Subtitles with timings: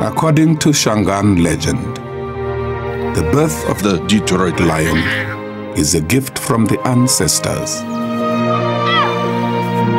[0.00, 1.96] According to Shangaan legend,
[3.16, 4.98] the birth of the Detroit Lion
[5.76, 7.80] is a gift from the ancestors.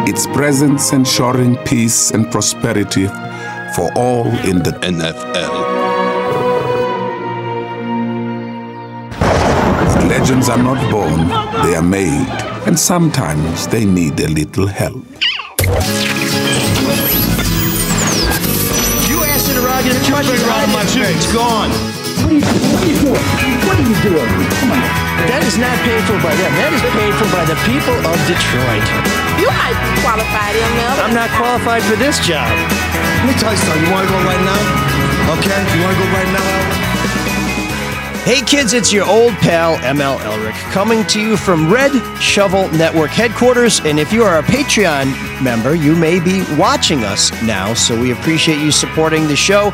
[0.07, 3.07] Its presence ensuring peace and prosperity
[3.75, 5.65] for all in the NFL.
[10.07, 11.27] Legends are not born,
[11.65, 12.29] they are made,
[12.67, 15.03] and sometimes they need a little help.
[19.77, 21.05] Asked interrogative question around my suit.
[21.05, 21.69] It's gone.
[22.25, 23.21] What are you, what are you doing?
[23.61, 24.29] What are you doing?
[24.57, 24.81] Come on.
[25.29, 26.49] That is not paid for by them.
[26.57, 28.81] That is paid for by the people of Detroit.
[29.37, 30.97] You might be qualified, ML.
[31.05, 32.49] I'm not qualified for this job.
[32.49, 33.85] Let me tell you something.
[33.85, 35.37] You want to go right now?
[35.37, 35.61] Okay?
[35.77, 36.97] You want to go right now,
[38.25, 40.36] Hey kids, it's your old pal ML Elrick
[40.77, 41.91] coming to you from Red
[42.21, 43.79] Shovel Network headquarters.
[43.79, 45.07] And if you are a Patreon
[45.43, 47.73] member, you may be watching us now.
[47.73, 49.71] So we appreciate you supporting the show.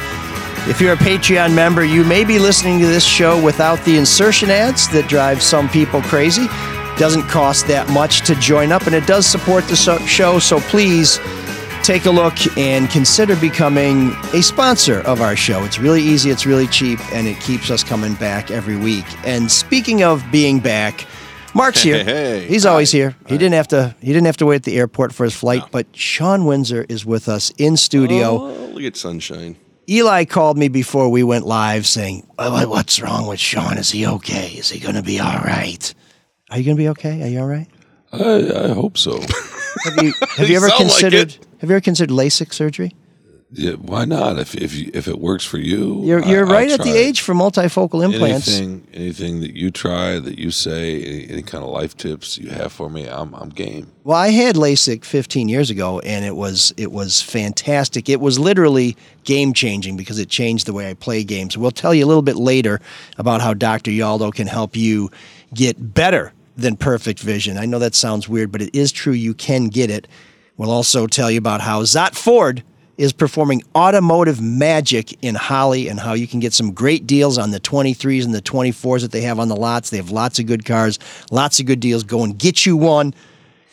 [0.66, 4.50] If you're a Patreon member, you may be listening to this show without the insertion
[4.50, 6.47] ads that drive some people crazy.
[6.97, 10.39] Doesn't cost that much to join up, and it does support the show.
[10.39, 11.19] So please
[11.84, 15.64] take a look and consider becoming a sponsor of our show.
[15.64, 19.06] It's really easy, it's really cheap, and it keeps us coming back every week.
[19.25, 21.06] And speaking of being back,
[21.53, 21.98] Marc's here.
[22.03, 22.48] Hey, hey.
[22.48, 23.16] He's always here.
[23.28, 23.95] He didn't have to.
[24.02, 25.62] He didn't have to wait at the airport for his flight.
[25.72, 28.40] But Shawn Windsor is with us in studio.
[28.42, 29.58] Oh, look at sunshine.
[29.88, 33.78] Eli called me before we went live, saying, "What- "What's wrong with Shawn?
[33.78, 34.47] Is he okay?
[34.58, 35.94] Is he going to be all right?
[36.50, 37.22] Are you going to be okay?
[37.22, 37.68] Are you all right?
[38.14, 39.20] I, I hope so.
[39.84, 41.40] Have you have you ever like considered it.
[41.64, 42.94] Have you ever considered LASIK surgery?
[43.53, 44.38] Yeah, why not?
[44.38, 47.22] If if you, if it works for you, You're you're I'll right at the age
[47.22, 48.50] for multifocal implants.
[48.50, 52.50] Anything anything that you try, that you say, any, any kind of life tips you
[52.50, 53.89] have for me, I'm I'm game.
[54.03, 58.09] Well, I had LASIK 15 years ago, and it was it was fantastic.
[58.09, 61.58] It was literally game changing because it changed the way I play games.
[61.58, 62.81] We'll tell you a little bit later
[63.17, 63.91] about how Dr.
[63.91, 65.12] Yaldo can help you
[65.53, 67.57] get better than perfect vision.
[67.57, 69.13] I know that sounds weird, but it is true.
[69.13, 70.09] You can get it.
[70.58, 72.64] We'll also tell you about how Szott Ford
[72.97, 77.52] is performing automotive magic in Holly and how you can get some great deals on
[77.52, 79.90] the 23s and the 24s that they have on the lots.
[79.90, 81.00] They have lots of good cars,
[81.31, 82.03] lots of good deals.
[82.03, 83.13] Go and get you one.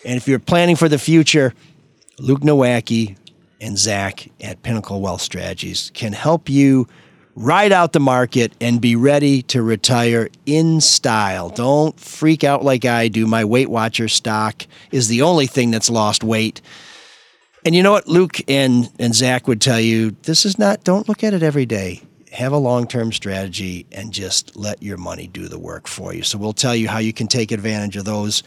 [0.06, 1.52] And if you're planning for the future,
[2.18, 3.16] Luke Nowacki
[3.60, 6.88] and Zach at Pinnacle Wealth Strategies can help you
[7.34, 11.48] ride out the market and be ready to retire in style.
[11.48, 13.26] Don't freak out like I do.
[13.26, 16.60] My Weight Watcher stock is the only thing that's lost weight.
[17.64, 21.08] And you know what, Luke and, and Zach would tell you this is not, don't
[21.08, 22.02] look at it every day.
[22.32, 26.22] Have a long term strategy and just let your money do the work for you.
[26.22, 28.42] So we'll tell you how you can take advantage of those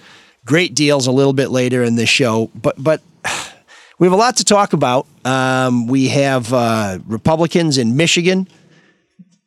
[0.45, 2.49] great deals a little bit later in the show.
[2.55, 3.01] But, but
[3.99, 5.05] we have a lot to talk about.
[5.25, 8.47] Um, we have uh, Republicans in Michigan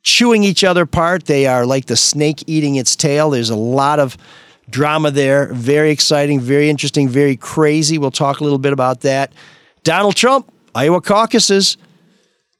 [0.06, 1.26] chewing each other apart.
[1.26, 3.28] They are like the snake eating its tail.
[3.28, 4.16] There's a lot of
[4.70, 5.52] drama there.
[5.52, 7.98] Very exciting, very interesting, very crazy.
[7.98, 9.32] We'll talk a little bit about that.
[9.82, 11.76] Donald Trump, Iowa caucuses.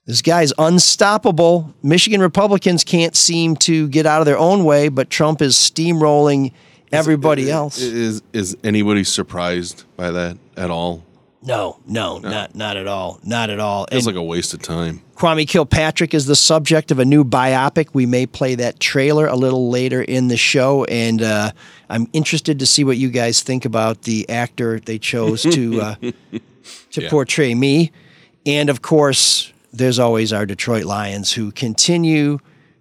[0.07, 1.73] This guy's unstoppable.
[1.83, 6.53] Michigan Republicans can't seem to get out of their own way, but Trump is steamrolling
[6.91, 7.79] everybody uh, else.
[7.79, 11.06] Is is anybody surprised by that at all?
[11.47, 13.21] No, no, not not at all.
[13.23, 13.87] Not at all.
[13.93, 15.03] And- like a waste of time.
[15.15, 17.89] Kwame Kilpatrick is the subject of a new biopic.
[17.95, 21.53] We may play that trailer a little later in the show, and uh,
[21.89, 25.95] I'm interested to see what you guys think about the actor they chose to uh,
[26.91, 27.09] to Yeah.
[27.09, 27.93] portray me.
[28.45, 32.39] And of course, there's always our Detroit Lions who continue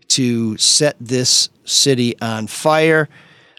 [0.09, 3.07] to set this city on fire.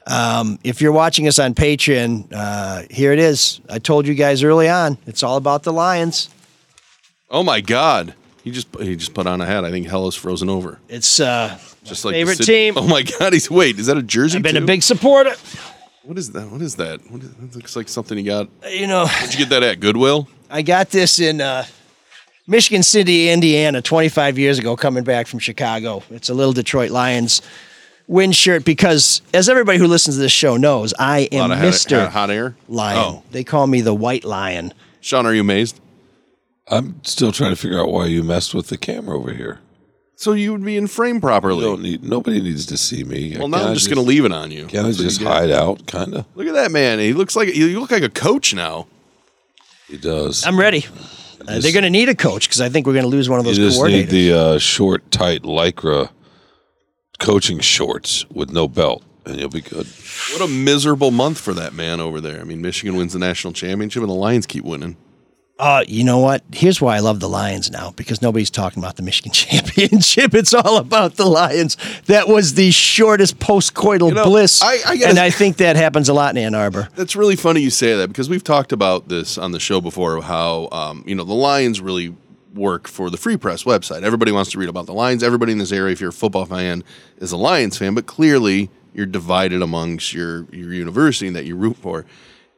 [0.06, 3.61] Um, if you're watching us on Patreon, uh, here it is.
[3.69, 4.99] I told you guys early on.
[5.06, 6.31] It's all about the Lions.
[7.28, 8.15] Oh my God!
[8.45, 9.65] He just he just put on a hat.
[9.65, 10.78] I think hell is frozen over.
[10.89, 12.75] It's uh, Just like favorite team.
[12.77, 13.33] Oh my God!
[13.33, 13.81] He's wait.
[13.81, 14.37] Is that a jersey?
[14.37, 14.62] I've been too?
[14.62, 15.34] a big supporter.
[16.05, 16.49] What is that?
[16.49, 17.00] What is that?
[17.11, 18.49] What is, that looks like something you got.
[18.71, 20.28] You know, Did you get that at Goodwill?
[20.49, 21.65] I got this in uh,
[22.47, 26.04] Michigan City, Indiana, 25 years ago, coming back from Chicago.
[26.10, 27.42] It's a little Detroit Lions
[28.09, 31.67] wind shirt because, as everybody who listens to this show knows, I am of hot,
[31.67, 32.03] Mr.
[32.05, 32.57] hot, hot air.
[32.69, 32.99] Lion.
[32.99, 34.73] Oh, They call me the White Lion.
[35.01, 35.81] Shawn, are you amazed?
[36.69, 39.61] I'm still trying to figure out why you messed with the camera over here.
[40.17, 41.61] So you would be in frame properly.
[41.61, 43.37] don't need nobody needs to see me.
[43.39, 44.67] well, now I'm just, gonna leave it on you.
[44.67, 45.33] Can I That's what just you get.
[45.33, 45.87] hide out?
[45.87, 46.25] Kind of.
[46.35, 46.99] Look at that man.
[46.99, 48.87] He looks like you look like a coach now.
[49.89, 50.45] He does.
[50.47, 50.87] I'm ready.
[51.47, 53.39] Uh, they're going to need a coach because I think we're going to lose one
[53.39, 54.11] of you those just need coordinators.
[54.11, 56.09] the uh, short, tight lycra
[57.18, 59.86] coaching shorts with no belt, and you'll be good.
[60.33, 62.41] What a miserable month for that man over there.
[62.41, 64.97] I mean, Michigan wins the national championship, and the Lions keep winning.
[65.59, 66.42] Uh, you know what?
[66.53, 70.34] Here's why I love the Lions now because nobody's talking about the Michigan championship.
[70.34, 71.78] It's all about the Lions.
[72.09, 75.77] That was the shortest postcoital You know, bliss, I- I gotta- and I think that
[75.77, 76.89] happens a lot in Ann Arbor.
[76.95, 80.21] That's really funny you say that because we've talked about this on the show before.
[80.21, 82.15] How um, you know the Lions really
[82.57, 84.03] work for the Free Press website.
[84.03, 85.23] Everybody wants to read about the Lions.
[85.23, 86.83] Everybody in this area, if you're a football fan,
[87.19, 87.95] is a Lions fan.
[87.95, 92.07] But clearly, you're divided amongst your your university that you root for.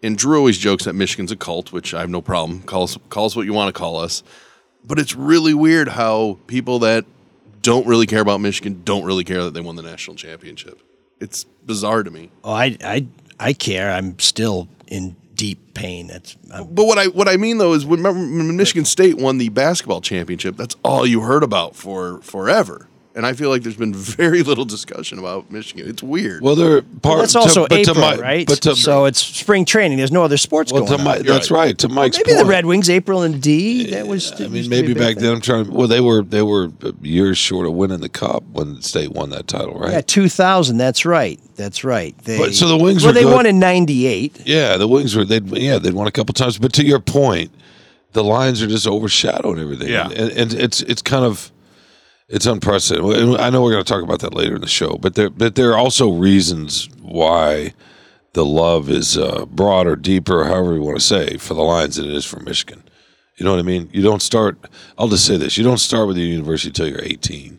[0.02, 2.62] And Drew always jokes that Michigan's a cult, which I have no problem.
[2.62, 4.22] Calls calls what you want to call us.
[4.84, 7.04] But it's really weird how people that
[7.62, 10.80] don't really care about Michigan don't really care that they won the national championship.
[11.20, 12.30] It's bizarre to me.
[12.44, 13.06] Oh, I, I,
[13.40, 13.90] I care.
[13.92, 16.08] I'm still in deep pain.
[16.08, 19.38] That's I'm, But what I what I mean though is when, when Michigan State won
[19.38, 22.88] the basketball championship, that's all you heard about for forever.
[23.18, 25.88] And I feel like there's been very little discussion about Michigan.
[25.90, 26.40] It's weird.
[26.40, 27.18] Well, they're part.
[27.18, 28.46] that's also to, but April, to my, right?
[28.46, 29.98] But to, so it's spring training.
[29.98, 31.24] There's no other sports well, going to my, on.
[31.24, 31.76] that's right.
[31.78, 32.38] To Mike's Maybe point.
[32.46, 33.90] the Red Wings, April and D.
[33.90, 34.30] That was.
[34.40, 35.24] I mean, used to be a maybe back thing.
[35.24, 35.68] then I'm trying.
[35.68, 36.70] Well, they were they were
[37.02, 39.90] years short of winning the cup when the State won that title, right?
[39.94, 40.76] Yeah, 2000.
[40.76, 41.40] That's right.
[41.56, 42.16] That's right.
[42.18, 43.34] They, But- so the Wings Well, were they good.
[43.34, 44.42] won in '98.
[44.46, 47.50] Yeah, the Wings were they yeah they'd won a couple times, but to your point,
[48.12, 49.88] the Lions are just overshadowing everything.
[49.88, 50.08] Yeah.
[50.08, 51.50] and, and it's it's kind of
[52.28, 53.40] it's unprecedented.
[53.40, 55.54] I know we're going to talk about that later in the show, but there but
[55.54, 57.72] there are also reasons why
[58.34, 62.06] the love is uh, broader, deeper, however you want to say, for the Lions than
[62.06, 62.82] it is for Michigan.
[63.36, 63.88] You know what I mean?
[63.92, 64.58] You don't start.
[64.98, 67.58] I'll just say this: you don't start with the university until you're 18.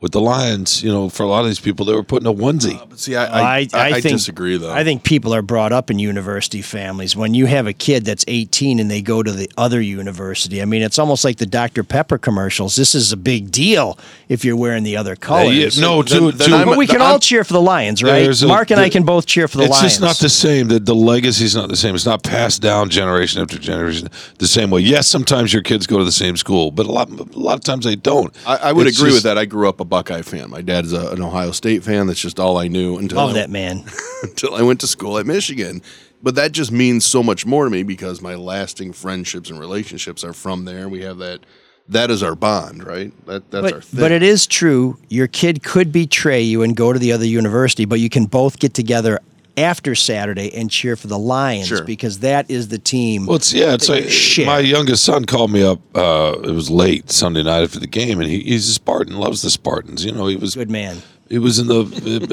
[0.00, 2.32] With the Lions, you know, for a lot of these people, they were putting a
[2.32, 2.80] onesie.
[2.80, 4.72] Uh, but see, I I, I, I think, disagree though.
[4.72, 7.14] I think people are brought up in university families.
[7.14, 10.64] When you have a kid that's 18 and they go to the other university, I
[10.64, 11.84] mean, it's almost like the Dr.
[11.84, 12.76] Pepper commercials.
[12.76, 13.98] This is a big deal
[14.30, 15.76] if you're wearing the other colors.
[15.76, 18.02] Yeah, no, to, then to, I'm- but we can I'm- all cheer for the Lions,
[18.02, 18.22] right?
[18.22, 19.82] There's a- Marc and I can both cheer for the it's Lions.
[19.82, 20.68] just not the same.
[20.68, 21.94] The the legacy's not the same.
[21.94, 24.08] It's not passed down generation after generation
[24.38, 24.80] the same way.
[24.80, 27.64] Yes, sometimes your kids go to the same school, but a lot a lot of
[27.64, 28.34] times they don't.
[28.46, 29.36] I, I would It's agree with that.
[29.36, 30.48] I grew up a Buckeye fan.
[30.48, 32.06] My dad's a, an Ohio State fan.
[32.06, 33.84] That's just all I knew until Love I, that man.
[34.22, 35.82] until I went to school at Michigan.
[36.22, 40.22] But that just means so much more to me because my lasting friendships and relationships
[40.24, 40.88] are from there.
[40.88, 41.40] We have that.
[41.88, 43.12] That is our bond, right?
[43.26, 44.00] That that's our thing.
[44.00, 44.96] but it is true.
[45.08, 48.60] Your kid could betray you and go to the other university, but you can both
[48.60, 49.18] get together
[49.62, 51.84] after Saturday and cheer for the Lions Sure.
[51.84, 53.26] because that is the team.
[53.26, 53.74] Well, it's yeah.
[53.74, 54.46] It's like you share.
[54.46, 55.80] my youngest son called me up.
[55.96, 59.42] Uh, it was late Sunday night after the game, and he, he's a Spartan, loves
[59.42, 60.04] the Spartans.
[60.04, 60.98] You know, he was Good man.
[61.28, 61.80] he was in the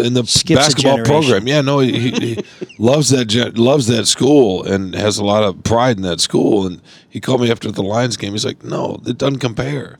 [0.05, 0.23] in the
[0.55, 1.47] basketball program.
[1.47, 2.43] Yeah, no, he, he, he
[2.79, 6.65] loves that loves that school and has a lot of pride in that school.
[6.67, 8.31] And he called me after the Lions game.
[8.31, 9.99] He's like, "No, it doesn't compare."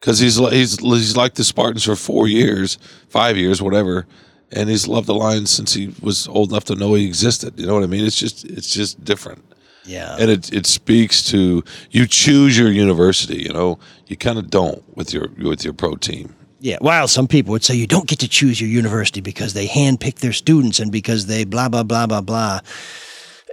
[0.00, 2.78] Because he's li- he's he's liked the Spartans for four years,
[3.08, 4.06] five years, whatever,
[4.52, 7.58] and he's loved the Lions since he was old enough to know he existed.
[7.58, 8.04] You know what I mean?
[8.04, 9.44] It's just it's just different
[9.84, 10.16] Yeah.
[10.18, 13.42] and it it speaks to you choose your university.
[13.42, 16.34] You know, you kind of don't with your with your pro team.
[16.60, 19.66] Yeah, while some people would say you don't get to choose your university because they
[19.68, 22.60] handpick their students and because they blah blah blah blah blah.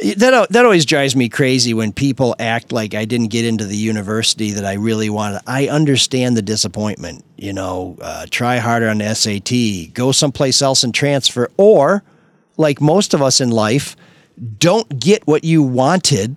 [0.01, 3.77] That that always drives me crazy when people act like I didn't get into the
[3.77, 5.41] university that I really wanted.
[5.45, 7.23] I understand the disappointment.
[7.37, 12.03] You know, uh, try harder on the SAT, go someplace else and transfer, or
[12.57, 13.95] like most of us in life,
[14.57, 16.35] don't get what you wanted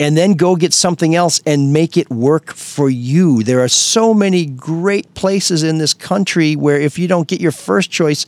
[0.00, 3.44] and then go get something else and make it work for you.
[3.44, 7.52] There are so many great places in this country where if you don't get your
[7.52, 8.26] first choice,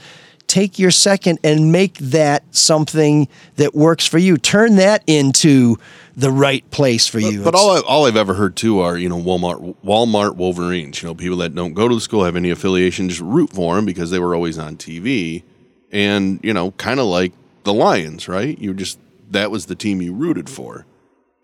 [0.55, 4.37] take your second and make that something that works for you.
[4.37, 5.77] Turn that into
[6.17, 7.43] the right place for you.
[7.43, 11.03] But It's- all I, all I've ever heard too are you know Walmart Walmart Wolverines.
[11.03, 13.75] You know people that don't go to the school have any affiliation, just root for
[13.75, 15.43] them because they were always on TV,
[15.91, 17.33] and you know kind of like
[17.65, 18.57] the Lions, right?
[18.57, 19.01] You just
[19.33, 20.87] that was the team you rooted for,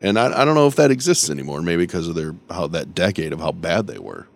[0.00, 1.62] and I, I don't know if that exists anymore.
[1.62, 4.29] Maybe because of their how that decade of how bad they were.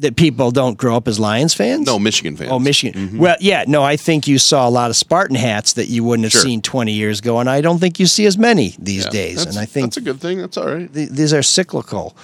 [0.00, 1.86] That people don't grow up as Lions fans?
[1.86, 2.50] No, Michigan fans.
[2.50, 3.18] Oh, Michigan.
[3.18, 6.24] Well, yeah, no, I think you saw a lot of Spartan hats that you wouldn't
[6.24, 6.40] have Sure.
[6.42, 9.44] seen 20 years ago, and I don't think you see as many these days.
[9.46, 10.38] And I think that's a good thing.
[10.38, 10.92] That's all right.
[10.92, 12.16] th- these are cyclical.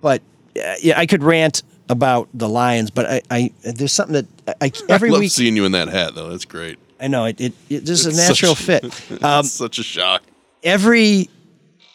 [0.00, 0.22] But
[0.56, 4.14] uh, yeah, I could rant about the Lions, but I, I there's something
[4.46, 6.30] that I, every I love week seeing you in that hat though.
[6.30, 6.78] That's great.
[7.00, 7.40] I know it.
[7.40, 9.22] it, it this is a natural such- fit.
[9.24, 10.22] Um, It's such a shock.
[10.62, 11.28] every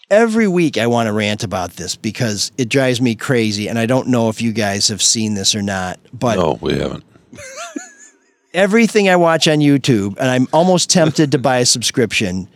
[0.09, 3.85] every week I want to rant about this because it drives me crazy, and I
[3.85, 7.03] don't know if you guys have seen this or not, but No, we haven't.
[8.53, 12.49] everything I watch on YouTube, and I'm almost tempted to buy a subscription,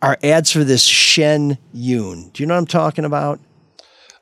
[0.00, 2.30] are ads for this Shen Yun.
[2.32, 3.40] Do you know what I'm talking about?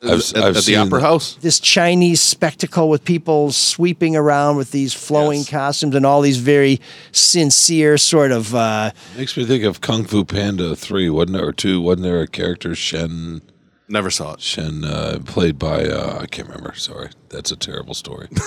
[0.02, 1.36] I've, at, I've at the Opera House.
[1.36, 5.50] This Chinese spectacle with people sweeping around with these flowing Yes.
[5.50, 6.80] costumes and all these very
[7.12, 8.54] sincere sort of.
[8.54, 11.80] Uh, Makes me think of Kung Fu Panda three, wasn't there, or two?
[11.80, 13.40] Wasn't there a character Shen?
[13.88, 14.40] Never saw it.
[14.40, 16.74] Shen, uh, played by uh, I can't remember.
[16.74, 18.28] Sorry, that's a terrible story.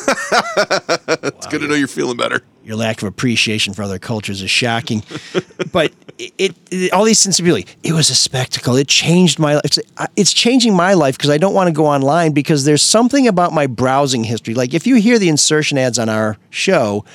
[1.39, 2.41] It's good to know you're feeling better.
[2.63, 5.03] Your lack of appreciation for other cultures is shocking.
[5.71, 8.75] but it, it, all these sensibility, it was a spectacle.
[8.75, 9.61] It changed my life.
[9.63, 9.79] It's,
[10.17, 13.53] it's changing my life because I don't want to go online because there's something about
[13.53, 14.53] my browsing history.
[14.53, 17.05] Like if you hear the insertion ads on our show,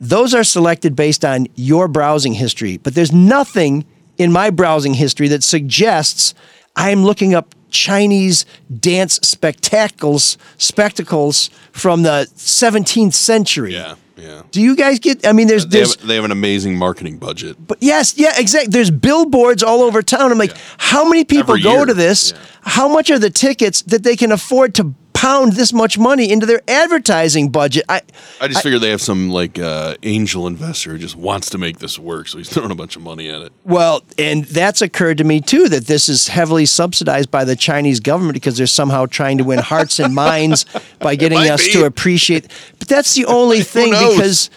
[0.00, 2.78] those are selected based on your browsing history.
[2.78, 3.86] But there's nothing
[4.18, 6.34] in my browsing history that suggests
[6.74, 8.44] I'm looking up Chinese
[8.80, 13.72] dance spectacles spectacles from the 17th century.
[13.74, 14.42] Yeah, yeah.
[14.50, 15.26] Do you guys get?
[15.26, 17.56] I mean, there's They there's have, they have an amazing marketing budget.
[17.66, 18.70] but yes, yeah, exactly.
[18.70, 20.30] There's billboards all over town.
[20.32, 21.86] I'm like, how many people Every go year.
[21.86, 22.32] to this?
[22.32, 22.38] Yeah.
[22.62, 24.84] How much are the tickets that they can afford to
[25.18, 27.84] pound this much money into their advertising budget?
[27.88, 28.02] I
[28.40, 31.78] I just figure they have some like uh, angel investor who just wants to make
[31.78, 33.52] this work, so he's throwing a bunch of money at it.
[33.64, 37.98] well, and that's occurred to me too that this is heavily subsidized by the Chinese
[37.98, 40.64] government because they're somehow trying to win hearts and minds
[41.00, 41.72] by getting us be.
[41.72, 42.46] to appreciate.
[42.78, 44.50] But that's the only thing because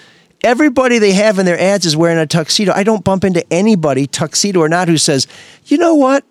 [0.43, 2.71] everybody they have in their ads is wearing a tuxedo.
[2.73, 5.27] I don't bump into anybody, tuxedo or not, who says,
[5.65, 6.23] you know what?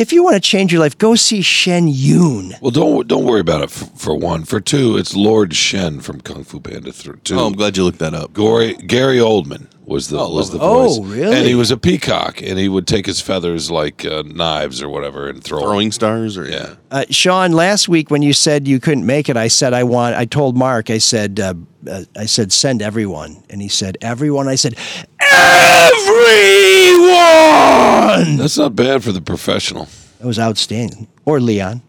[0.00, 2.54] If you want to change your life, go see Shen Yun.
[2.62, 3.70] well, don't don't worry about it.
[3.70, 6.90] For, for one, for two, it's Lord Shen from Kung Fu Panda.
[6.90, 8.32] Th- two, Oh, I'm glad you looked that up.
[8.32, 10.98] Gory, Gary Oldman was the was the voice.
[10.98, 11.36] Oh, really?
[11.36, 14.88] And he was a peacock, and he would take his feathers like uh, knives or
[14.88, 16.74] whatever and throw Throwing stars, or Yeah.
[16.90, 20.14] Uh, Shawn, last week when you said you couldn't make it, I said I want.
[20.16, 20.90] I told Mark.
[20.90, 21.40] I said.
[21.40, 21.54] Uh,
[21.90, 24.48] uh, I said send everyone, and he said everyone.
[24.48, 24.76] I said
[26.90, 28.36] everyone.
[28.36, 29.88] That's not bad for the professional.
[30.18, 31.08] That was outstanding.
[31.24, 31.80] Or Leon,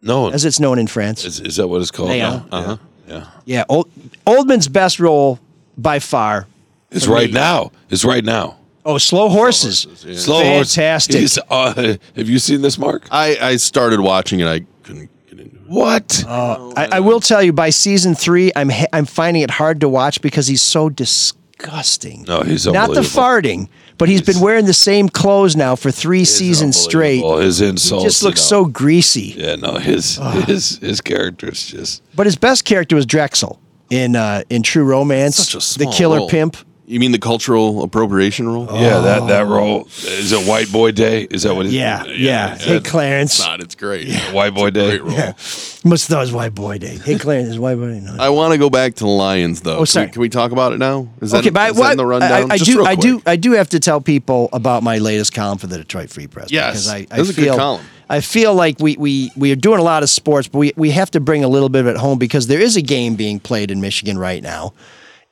[0.00, 1.24] No, as it's known in France.
[1.24, 2.10] is, is that what it's called?
[2.10, 2.48] Leon.
[2.52, 2.76] Uh huh.
[3.08, 3.26] Yeah.
[3.44, 3.90] Yeah, Old,
[4.26, 5.40] Oldman's best role
[5.76, 6.46] by far.
[6.92, 7.72] It's right now.
[7.90, 8.58] It's right now.
[8.84, 9.86] Oh, Slow Horses.
[10.22, 10.74] Slow horse.
[10.74, 11.16] Fantastic.
[11.20, 13.06] He's, uh, have you seen this, Marc?
[13.12, 14.46] I, I started watching it.
[14.48, 15.62] I couldn't get into it.
[15.68, 16.24] What?
[16.26, 19.88] I, I will tell you, by season three, I'm ha- I'm finding it hard to
[19.88, 22.24] watch because he's so disgusting.
[22.26, 23.68] No, he's not the farting,
[23.98, 27.22] but he's been wearing the same clothes now for three seasons straight.
[27.22, 28.64] Well, his He just looks you know.
[28.64, 29.34] so greasy.
[29.36, 32.02] Yeah, no, his his his character is just.
[32.16, 33.58] But his best character was Drexl
[33.90, 36.28] in uh, in True Romance, Such a the killer role.
[36.28, 36.56] pimp.
[36.92, 38.66] You mean the cultural appropriation role?
[38.70, 40.46] Yeah, that that role is it.
[40.46, 41.22] White Boy Day.
[41.22, 41.66] Is that what?
[41.66, 42.56] It, Yeah, yeah.
[42.58, 43.38] Hey, Clarence.
[43.38, 43.60] It's not.
[43.60, 44.12] It's great.
[44.32, 44.98] White Boy Day.
[44.98, 45.16] Great role.
[45.16, 46.98] Must have thought it was White Boy Day.
[46.98, 48.00] Hey, Clarence, is White Boy Day?
[48.00, 48.16] No.
[48.18, 49.78] I want to go back to the Lions, though.
[49.78, 50.06] Oh, sorry.
[50.06, 51.08] Can we, can we talk about it now?
[51.20, 52.50] Is that, okay, but I- is that in the what- rundown?
[52.50, 53.28] I, I Just do, real I do, quick.
[53.28, 56.52] I do have to tell people about my latest column for the Detroit Free Press.
[56.52, 57.84] Yes, because I, I that was a good feel, column.
[58.10, 60.90] I feel like we, we we are doing a lot of sports, but we we
[60.90, 63.40] have to bring a little bit of it home because there is a game being
[63.40, 64.74] played in Michigan right now,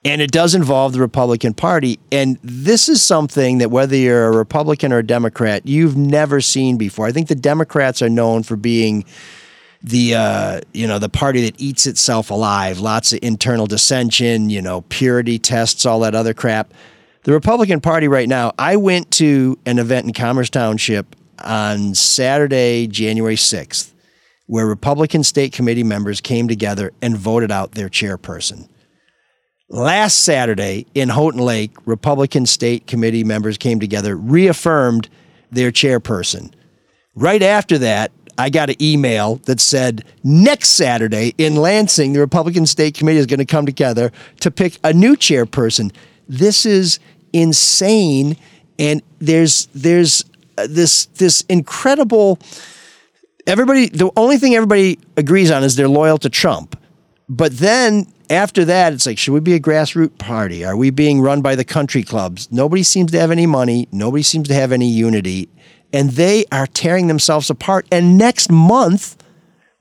[0.05, 1.99] and it does involve the Republican Party.
[2.11, 6.79] And this is something that whether you're a Republican or a Democrat, you've never seen
[6.79, 7.07] before.
[7.07, 9.05] I think the Democrats are known for being
[9.83, 14.61] the uh, you know the party that eats itself alive, lots of internal dissension, you
[14.61, 16.73] know, purity tests, all that other crap.
[17.25, 18.53] The Republican Party right now.
[18.59, 23.95] I went to an event in Commerce Township on Saturday, January sixth,
[24.47, 28.70] where Republican state committee members came together and voted out their chairperson.
[29.73, 35.09] Last Saturday in Houghton Lake, Republican state committee members came together, reaffirmed
[35.53, 36.53] their chairperson.
[37.15, 42.67] Right after that, I got an email that said next Saturday in Lansing, the Republican
[42.67, 44.11] State Committee is going to come together
[44.41, 45.95] to pick a new chairperson.
[46.29, 46.99] This is
[47.33, 48.37] insane,
[48.77, 50.25] and there's there's
[50.59, 52.41] uh, this this incredible.
[53.47, 56.77] Everybody, the only thing everybody agrees on is they're loyal to Trump.
[57.29, 60.65] But then after that, it's like, should we be a grassroots party?
[60.65, 62.51] Are we being run by the country clubs?
[62.53, 63.89] Nobody seems to have any money.
[63.93, 65.49] Nobody seems to have any unity.
[65.93, 67.87] And they are tearing themselves apart.
[67.91, 69.17] And next month,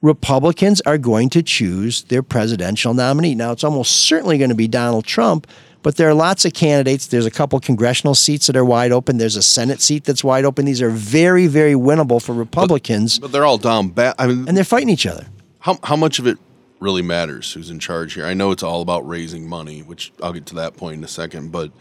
[0.01, 3.36] Republicans are going to choose their presidential nominee.
[3.36, 5.46] Now, it's almost certainly going to be Donald Trump,
[5.84, 7.08] but there are lots of candidates.
[7.08, 9.18] There's a couple congressional seats that are wide open.
[9.18, 10.65] There's a Senate seat that's wide open.
[10.65, 14.15] These are very, very winnable for Republicans, But they're all down bad.
[14.18, 15.27] I mean, and they're fighting each other.
[15.60, 16.38] how how much of it
[16.79, 17.53] really matters?
[17.53, 18.25] Who's in charge here?
[18.25, 21.07] I know it's all about raising money, which I'll get to that point in a
[21.07, 21.51] second.
[21.51, 21.71] But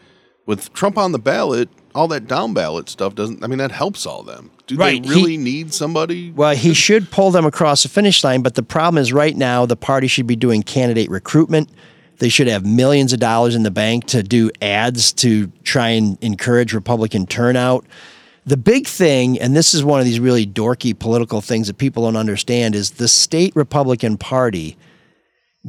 [0.46, 3.42] with Trump on the ballot, all that down ballot stuff doesn't.
[3.44, 4.50] I mean, that helps all them.
[4.66, 6.30] Do Right, they he- really need somebody?
[6.32, 9.66] Well, he should pull them across the finish line, but the problem is right now
[9.66, 11.70] the party should be doing candidate recruitment.
[12.18, 16.18] They should have millions of dollars in the bank to do ads to try and
[16.22, 17.86] encourage Republican turnout.
[18.44, 22.04] The big thing, and this is one of these really dorky political things that people
[22.04, 24.76] don't understand, is the state Republican Party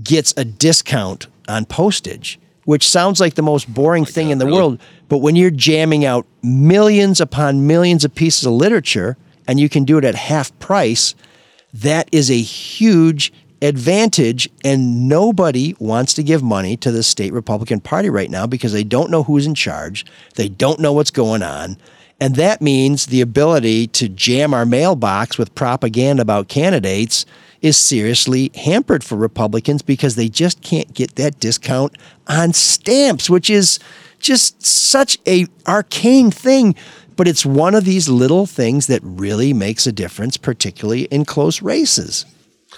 [0.04, 4.46] gets a discount on postage, which sounds like the most boring oh, thing in the
[4.46, 4.80] world.
[5.08, 9.84] But when you're jamming out millions upon millions of pieces of literature and you can
[9.84, 11.16] do it at half price,
[11.74, 17.80] That is a huge advantage, and nobody wants to give money to the state Republican
[17.80, 21.44] Party right now because they don't know who's in charge, they don't know what's going
[21.44, 21.78] on.
[22.22, 27.26] And that means the ability to jam our mailbox with propaganda about candidates
[27.62, 31.98] is seriously hampered for Republicans because they just can't get that discount
[32.28, 33.80] on stamps, which is
[34.20, 36.76] just such a arcane thing.
[37.16, 41.62] But it's one of these little things that really makes a difference, particularly in close
[41.62, 42.26] races.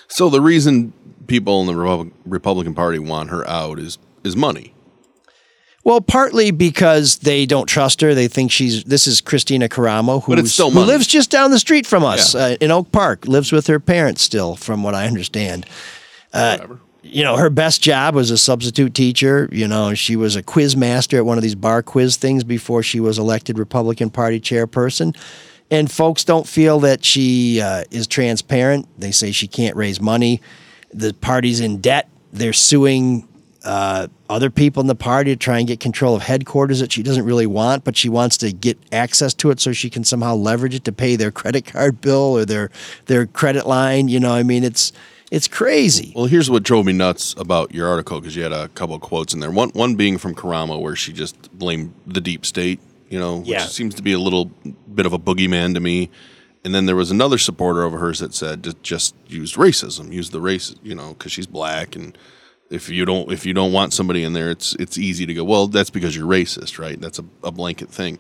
[0.08, 0.94] So the reason
[1.28, 4.74] people in the Republican Party want her out is is money.
[5.84, 8.14] Well, partly because they don't trust her.
[8.14, 11.50] They think she's this is Kristina Karamo, But it's who's- still who lives just down
[11.52, 12.42] the street from us Yeah.
[12.42, 13.28] uh, in Oak Park.
[13.28, 15.66] Lives with her parents still, from what I understand.
[16.32, 16.80] Whatever.
[17.04, 19.50] you know, her best job was a substitute teacher.
[19.52, 22.84] You know, she was a quiz master at one of these bar quiz things before
[22.84, 25.16] she was elected Republican Party chairperson.
[25.72, 28.88] And folks don't feel that she uh, is transparent.
[29.00, 30.42] They say she can't raise money.
[30.94, 32.08] The party's in debt.
[32.34, 33.28] They're suing
[33.64, 37.04] uh, other people in the party to try and get control of headquarters that she
[37.04, 40.36] doesn't really want, but she wants to get access to it so she can somehow
[40.36, 42.70] leverage it to pay their credit card bill or their
[43.06, 44.08] their credit line.
[44.08, 44.92] You know, I mean, it's
[45.32, 46.12] it's crazy.
[46.16, 49.02] Well, here's what drove me nuts about your article because you had a couple of
[49.02, 49.52] quotes in there.
[49.52, 53.48] One one being from Karamo where she just blamed the deep state, you know, which
[53.50, 53.66] Yeah.
[53.66, 54.46] seems to be a little
[54.94, 56.10] bit of a boogeyman to me.
[56.64, 60.30] And then there was another supporter of hers that said just, just use racism, use
[60.30, 62.16] the race, you know, because she's black and
[62.72, 65.44] if you don't if you don't want somebody in there, it's it's easy to go.
[65.44, 67.00] Well, that's because you're racist, right?
[67.00, 68.18] That's a, a blanket thing,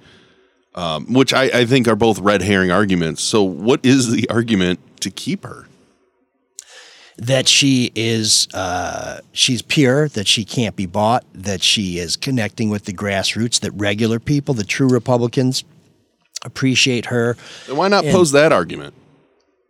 [0.76, 3.24] um, which I, I think are both red herring arguments.
[3.24, 5.68] So, what is the argument to keep her?
[7.18, 12.70] that she is uh, she's pure, that she can't be bought, that she is connecting
[12.70, 15.64] with the grassroots, that regular people, the true Republicans,
[16.44, 17.38] appreciate her.
[17.68, 18.96] Then why not And- pose that argument?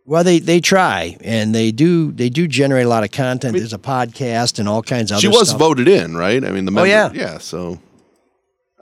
[0.04, 3.56] Well, they they try and they do they do generate a lot of content.
[3.56, 5.60] There's a podcast and all kinds of she was stuff.
[5.60, 6.44] voted in, right?
[6.44, 7.10] I mean, the oh, member, Oh, yeah.
[7.12, 7.38] yeah.
[7.38, 7.80] So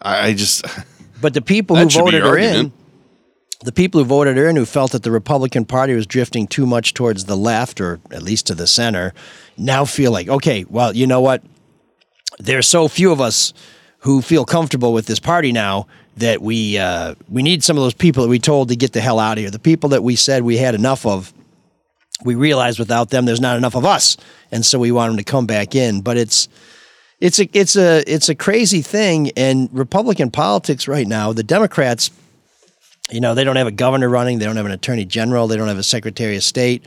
[0.01, 0.64] I, I just
[1.21, 2.73] But the people who That should be voted her in,
[3.62, 6.64] the people who voted her in, who felt that the Republican Party was drifting too
[6.64, 9.12] much towards the left or at least to the center,
[9.59, 11.42] now feel like, okay, well, you know what?
[12.38, 13.53] There's so few of us
[13.99, 17.94] who feel comfortable with this party now that we uh, we need some of those
[17.94, 19.51] people that we told to get the hell out of here.
[19.51, 21.33] The people that we said we had enough of.
[22.23, 24.18] We realized without them, there's not enough of us,
[24.53, 26.03] and so we want them to come back in.
[26.03, 26.49] But it's
[27.20, 32.11] it's a it's a it's a crazy thing and republican politics right now the democrats
[33.11, 35.57] you know they don't have a governor running they don't have an attorney general they
[35.57, 36.85] don't have a secretary of state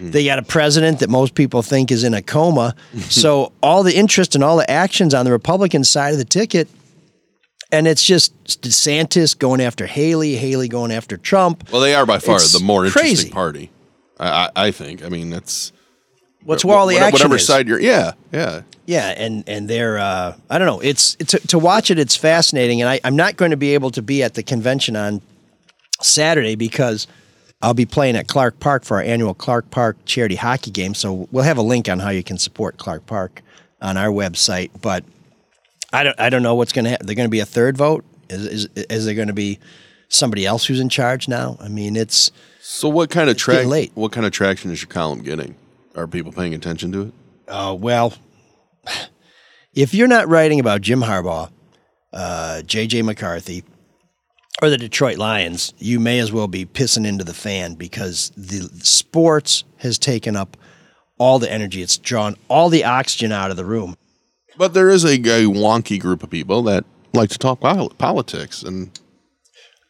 [0.00, 3.96] they got a president that most people think is in a coma so all the
[3.96, 6.68] interest and all the actions on the republican side of the ticket
[7.72, 11.70] and it's just DeSantis going after Haley, Haley going after Trump.
[11.72, 13.30] well, they are by far It's the more interesting crazy.
[13.30, 13.70] party.
[14.18, 15.04] I, I, I think.
[15.04, 15.72] I mean, that's
[16.44, 17.46] What's where all the whatever, action whatever is.
[17.46, 17.80] side you're.
[17.80, 18.62] Yeah, yeah.
[18.86, 20.80] Yeah, and and they're uh, I don't know.
[20.80, 21.98] It's, it's to watch it.
[21.98, 24.96] It's fascinating, and I, I'm not going to be able to be at the convention
[24.96, 25.20] on
[26.00, 27.06] Saturday because
[27.60, 30.94] I'll be playing at Clark Park for our annual Clark Park charity hockey game.
[30.94, 33.42] So we'll have a link on how you can support Clark Park
[33.82, 34.70] on our website.
[34.80, 35.04] But
[35.92, 37.06] I don't I don't know what's going to happen.
[37.06, 38.04] They're going to be a third vote.
[38.28, 39.58] Is is, is there going to be
[40.08, 41.56] somebody else who's in charge now?
[41.60, 43.70] I mean, it's So what kind of It's getting track?
[43.70, 43.92] late.
[43.94, 45.54] What kind of traction is your column getting?
[45.94, 47.12] Are people paying attention to it?
[47.48, 48.12] Uh, well,
[49.74, 51.50] if you're not writing about Jim Harbaugh,
[52.12, 53.02] uh, J.J.
[53.02, 53.64] McCarthy,
[54.60, 58.68] or the Detroit Lions, you may as well be pissing into the fan because the
[58.84, 60.56] sports has taken up
[61.18, 61.80] all the energy.
[61.82, 63.96] It's drawn all the oxygen out of the room.
[64.58, 68.62] But there is a, a wonky group of people that like to talk pol- politics,
[68.62, 68.90] and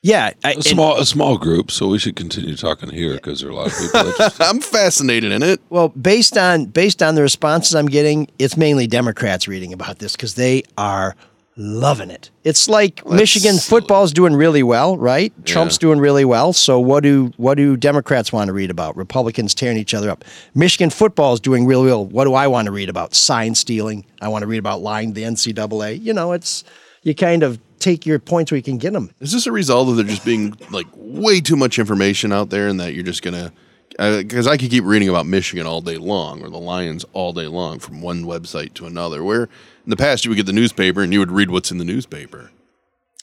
[0.03, 3.41] Yeah, I, A and- small, a small group, so we should continue talking here because
[3.41, 4.29] there are a lot of people.
[4.47, 5.61] I'm fascinated in it.
[5.71, 10.13] Well, based on based on the responses I'm getting, it's mainly Democrats reading about this
[10.15, 11.17] because they are
[11.59, 12.31] loving it.
[12.45, 15.33] It's like Michigan football's doing really well, right?
[15.45, 16.53] Trump's doing really well.
[16.53, 18.97] So what do what do Democrats want to read about?
[18.97, 20.25] Republicans tearing each other up.
[20.55, 22.07] Michigan football is doing really well.
[22.07, 23.15] What do I want to read about?
[23.15, 24.07] Sign stealing.
[24.23, 26.01] I want to read about lying to the NCAA.
[26.01, 26.65] You know, it's
[27.03, 29.11] you kind of take your points where you can get them.
[29.21, 32.69] Is this a result of there just being like way too much information out there,
[32.69, 33.53] and that you're just gonna?
[33.99, 37.49] Because I could keep reading about Michigan all day long, or the Lions all day
[37.49, 39.25] long, from one website to another.
[39.25, 41.79] Where in the past you would get the newspaper and you would read what's in
[41.79, 42.53] the newspaper.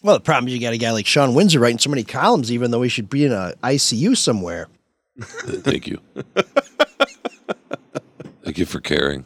[0.03, 2.51] Well, the problem is you got a guy like Shawn Windsor writing so many columns,
[2.51, 4.67] even though he should be in a ICU somewhere.
[5.19, 5.99] Thank you.
[8.43, 9.25] Thank you for caring.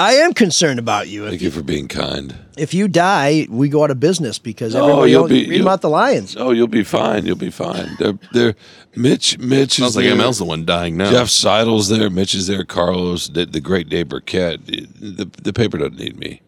[0.00, 1.24] I am concerned about you.
[1.24, 2.32] Thank If, you for being kind.
[2.56, 5.56] if you die, we go out of business because No, everybody you'll owns- be- read
[5.56, 6.36] you'll- about the Lions.
[6.38, 7.26] Oh, you'll be fine.
[7.26, 7.96] You'll be fine.
[7.98, 8.54] They're, they're
[8.94, 9.38] Mitch.
[9.40, 10.14] Mitch Sounds is like there.
[10.14, 11.10] ML's the one dying now.
[11.10, 12.10] Jeff Seidel's there.
[12.10, 12.64] Mitch is there.
[12.64, 14.66] Carlos, the, the great Dave Birkett.
[14.66, 16.42] The, the paper doesn't need me.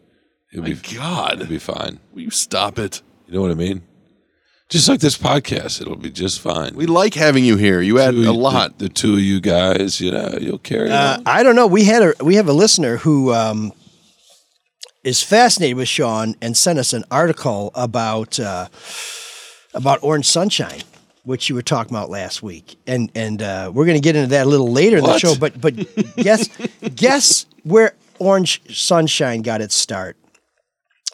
[0.53, 1.33] It'll My be, God.
[1.41, 1.99] it'll be fine.
[2.13, 3.01] Will you stop it?
[3.27, 3.83] You know what I mean?
[4.71, 6.73] Just like this podcast, it'll be just fine.
[6.75, 7.81] We like having you here.
[7.81, 8.77] You add Two- a lot.
[8.77, 11.23] The, the two of you guys, you know, you'll carry Uh, on.
[11.25, 11.67] I don't know.
[11.67, 13.73] We had a we have a listener who um,
[15.03, 18.69] is fascinated with Shawn and sent us an article about uh,
[19.73, 20.81] about Orange Sunshine,
[21.25, 24.29] which you were talking about last week, and and uh, we're going to get into
[24.29, 25.35] that a little later in the show.
[25.35, 25.75] But but
[26.15, 26.47] guess
[26.95, 30.15] guess where Orange Sunshine got its start.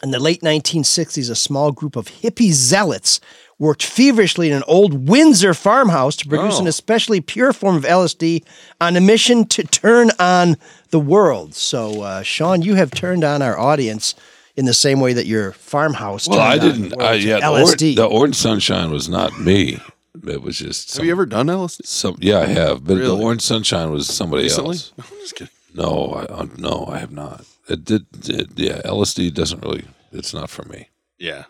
[0.00, 3.20] In the late 1960s, a small group of hippie zealots
[3.58, 6.68] worked feverishly in an old Windsor farmhouse to produce an Oh.
[6.68, 8.44] especially pure form of LSD
[8.80, 10.56] on a mission to turn on
[10.90, 11.54] the world.
[11.54, 14.14] So, uh, Shawn, you have turned on our audience
[14.56, 16.96] in the same way that your farmhouse well, turned I on didn't.
[16.96, 17.96] world I, to yeah, the, or, LSD.
[17.96, 19.80] the orange sunshine was not me.
[20.26, 20.96] It was just.
[20.96, 21.86] Have you ever done LSD?
[21.86, 23.06] Some, yeah, I have, but Really?
[23.16, 24.70] the orange sunshine was somebody Recently?
[24.76, 24.92] else.
[24.98, 25.52] I'm just kidding.
[25.74, 27.44] No, I, uh, no, I have not.
[27.68, 28.06] It did.
[28.28, 29.84] It, yeah, LSD doesn't really.
[30.12, 30.88] It's not for me.
[31.18, 31.44] Yeah.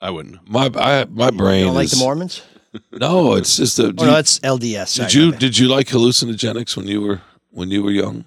[0.00, 0.48] I wouldn't.
[0.48, 2.42] My I, my brain you don't like is the Mormons?
[2.92, 3.34] no.
[3.34, 3.86] It's just a.
[3.86, 4.88] Oh, no, that's LDS.
[4.88, 5.40] Sorry, did you my bad.
[5.40, 8.24] did you like hallucinogenics when you were when you were young?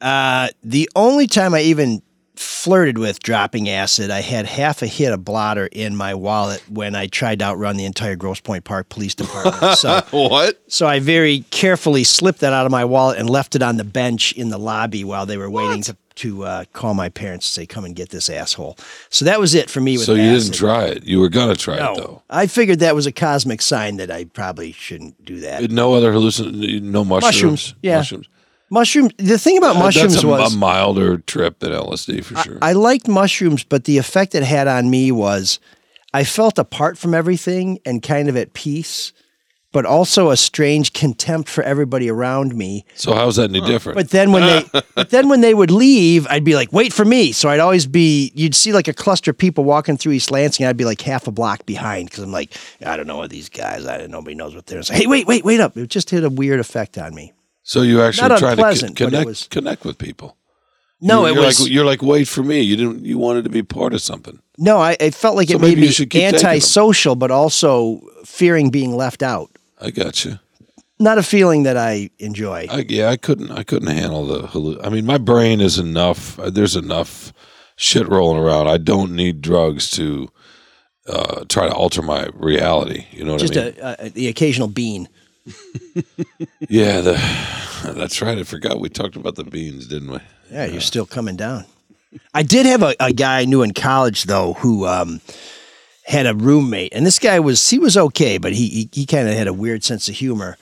[0.00, 2.02] Uh, the only time I even
[2.36, 6.94] flirted with dropping acid, I had half a hit of blotter in my wallet when
[6.94, 9.78] I tried to outrun the entire Grosse Pointe Park Police Department.
[9.78, 10.60] so, What?
[10.68, 13.84] so I very carefully slipped that out of my wallet and left it on the
[13.84, 17.62] bench in the lobby while they were waiting to to uh, call my parents and
[17.62, 18.76] say, "Come and get this asshole."
[19.10, 21.04] So that was it for me with So you didn't try it.
[21.04, 22.22] You were gonna try it though.
[22.28, 25.70] I figured that was a cosmic sign that I probably shouldn't do that.
[25.70, 26.82] No other hallucin.
[26.82, 27.34] No mushrooms.
[27.34, 27.98] Mushrooms, yeah.
[27.98, 28.28] Mushrooms.
[28.68, 29.10] Mushroom.
[29.18, 32.58] The thing about mushrooms That's a, was a milder trip than LSD for sure.
[32.60, 35.60] I liked mushrooms, but the effect it had on me was
[36.12, 39.12] I felt apart from everything and kind of at peace,
[39.76, 42.86] but also a strange contempt for everybody around me.
[42.94, 43.94] so how's that any different?
[43.94, 47.04] But then when they but then when they would leave, I'd be like, wait for
[47.04, 47.32] me.
[47.32, 50.64] So I'd always be you'd see like a cluster of people walking through East Lansing,
[50.64, 53.50] I'd be like half a block behind because I'm like, I don't know what these
[53.50, 55.02] guys, I nobody knows what they're saying.
[55.02, 55.76] Hey, wait, wait, wait up.
[55.76, 57.34] It just had a weird effect on me.
[57.62, 60.38] so you actually not tried to unpleasant, co- but it connect was- connect with people.
[60.98, 62.62] No, you're, it you're was like you're like wait for me.
[62.62, 63.04] You didn't.
[63.04, 64.38] You wanted to be part of something.
[64.56, 66.48] no, I it felt like So it made maybe you me should keep taking them.
[66.48, 69.50] antisocial, but also fearing being left out.
[69.80, 70.38] I got you.
[70.98, 72.66] not a feeling that I enjoy.
[72.70, 73.50] I, yeah, I couldn't.
[73.50, 74.80] I couldn't handle the.
[74.82, 76.38] I mean, my brain is enough.
[76.38, 77.32] uh, There's enough
[77.76, 78.68] shit rolling around.
[78.68, 80.28] I don't need drugs to
[81.08, 83.04] uh, try to alter my reality.
[83.12, 83.74] You know what Just I mean?
[83.82, 85.08] a, a, the occasional bean.
[86.68, 87.12] yeah, the,
[87.94, 88.38] that's right.
[88.38, 90.18] I forgot we talked about the beans, didn't we?
[90.50, 91.64] Yeah, you're still coming down.
[92.34, 95.20] I did have a, a guy I knew in college though who um,
[96.06, 99.28] had a roommate, and this guy was he was okay, but he he, he kind
[99.28, 100.56] of had a weird sense of humor.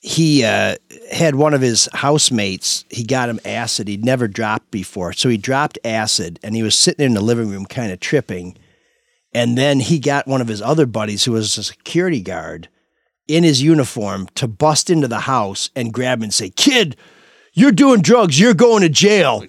[0.00, 0.76] He uh,
[1.12, 2.84] had one of his housemates.
[2.90, 3.88] He got him acid.
[3.88, 7.48] He'd never dropped before, so he dropped acid, and he was sitting in the living
[7.48, 8.56] room, kind of tripping.
[9.32, 12.68] And then he got one of his other buddies, who was a security guard,
[13.28, 16.96] in his uniform to bust into the house and grab him and say, "Kid,
[17.52, 18.40] you're doing drugs.
[18.40, 19.44] You're going to jail."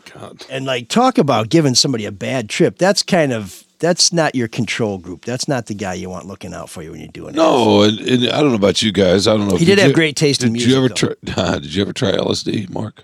[0.48, 2.78] And like talk about giving somebody a bad trip.
[2.78, 5.26] That's kind of that's not your control group.
[5.26, 7.38] That's not the guy you want looking out for you when you're doing it.
[7.38, 9.28] No, and, and I don't know about you guys.
[9.28, 9.56] I don't know.
[9.56, 10.68] He if did you- have great taste in music.
[10.68, 11.54] Did you ever music, try?
[11.60, 13.04] did you ever try LSD, Marc?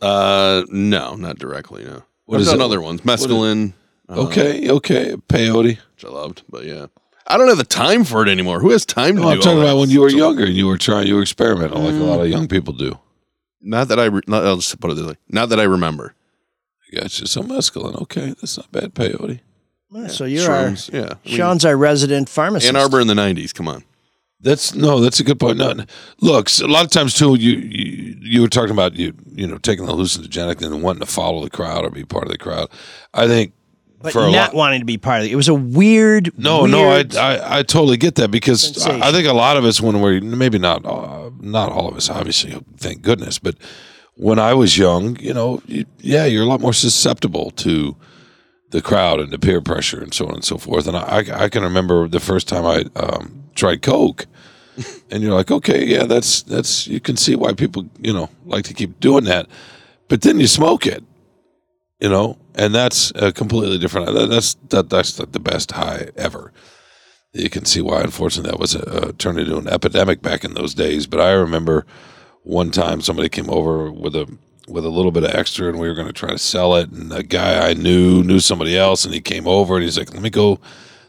[0.00, 1.84] Uh, no, not directly.
[1.84, 2.02] No.
[2.24, 2.64] What I've is done it?
[2.64, 3.00] other ones.
[3.02, 3.72] Mescaline,
[4.08, 5.78] uh, Okay, okay, peyote.
[5.94, 6.86] which I loved, but yeah,
[7.26, 8.60] I don't have the time for it anymore.
[8.60, 9.28] Who has time to No, do?
[9.32, 9.64] I'm all talking that?
[9.66, 11.96] about when you were So- younger and you were trying, you were experimenting like a
[11.98, 12.98] lot of young people do.
[13.60, 14.06] Not that I.
[14.06, 15.16] Re- not, I'll just put it this way.
[15.28, 16.14] Not that I remember.
[16.94, 17.26] Gotcha.
[17.26, 18.00] Some mescaline.
[18.02, 18.94] Okay, that's not bad.
[18.94, 19.40] Peyote.
[19.92, 21.08] Yeah, so you're Shrooms, our yeah.
[21.24, 22.68] I mean, Shawn's our resident pharmacist.
[22.72, 23.52] Ann Arbor in the '90s.
[23.54, 23.84] Come on.
[24.42, 25.58] That's no, that's a good point.
[25.58, 25.74] No,
[26.20, 29.58] look, a lot of times too, you, you you were talking about you you know
[29.58, 32.70] taking the hallucinogenic and wanting to follow the crowd or be part of the crowd.
[33.12, 33.52] I think
[34.00, 35.32] but for not lot, wanting to be part of it.
[35.32, 36.38] It was a weird.
[36.38, 39.64] no, no, I, I I totally get that because I, I think a lot of
[39.66, 43.56] us when we're maybe not uh, not all of us, obviously, thank goodness, but
[44.14, 47.94] when I was young, you know, you, yeah, you're a lot more susceptible to
[48.70, 50.86] the crowd and the peer pressure and so on and so forth.
[50.86, 54.26] And I, I can remember the first time I um, tried Coke,
[55.10, 58.64] and you're like, okay, yeah, that's that's you can see why people you know like
[58.66, 59.46] to keep doing that,
[60.08, 61.02] but then you smoke it,
[62.00, 64.12] you know, and that's a completely different.
[64.14, 66.52] that- That's that that's the the best high ever.
[67.32, 70.54] You can see why, unfortunately, that was a, uh, turned into an epidemic back in
[70.54, 71.06] those days.
[71.06, 71.86] But I remember
[72.42, 74.26] one time somebody came over with a
[74.70, 76.90] with a little bit of extra, and we were going to try to sell it.
[76.90, 80.12] And a guy I knew knew somebody else, and he came over and he's like,
[80.12, 80.60] "Let me go,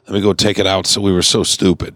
[0.07, 1.95] let me go take it out." So we were so stupid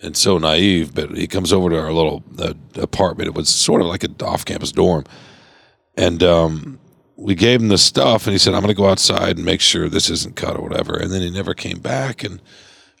[0.00, 3.28] and so naive, but he comes over to our little uh, apartment.
[3.28, 5.04] It was sort of like an off-campus dorm,
[5.96, 6.78] and um,
[7.16, 9.60] we gave him the stuff, and he said, "I'm going to go outside and make
[9.60, 12.40] sure this isn't cut or whatever." And then he never came back, and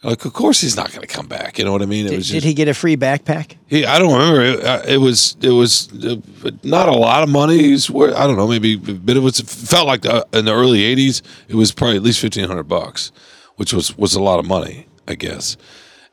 [0.02, 1.58] like, of course he's not going to come back.
[1.58, 2.06] You know what I mean?
[2.06, 3.56] It Did, was did he get a free backpack?
[3.68, 4.42] he, I don't remember.
[4.42, 6.16] It, uh, it was it was uh,
[6.62, 7.58] not a lot of money.
[7.58, 10.52] He's wor- I don't know, maybe, but it was it felt like the, in the
[10.52, 13.12] early '80s, it was probably at least fifteen hundred bucks,
[13.56, 15.56] which was was a lot of money, I guess.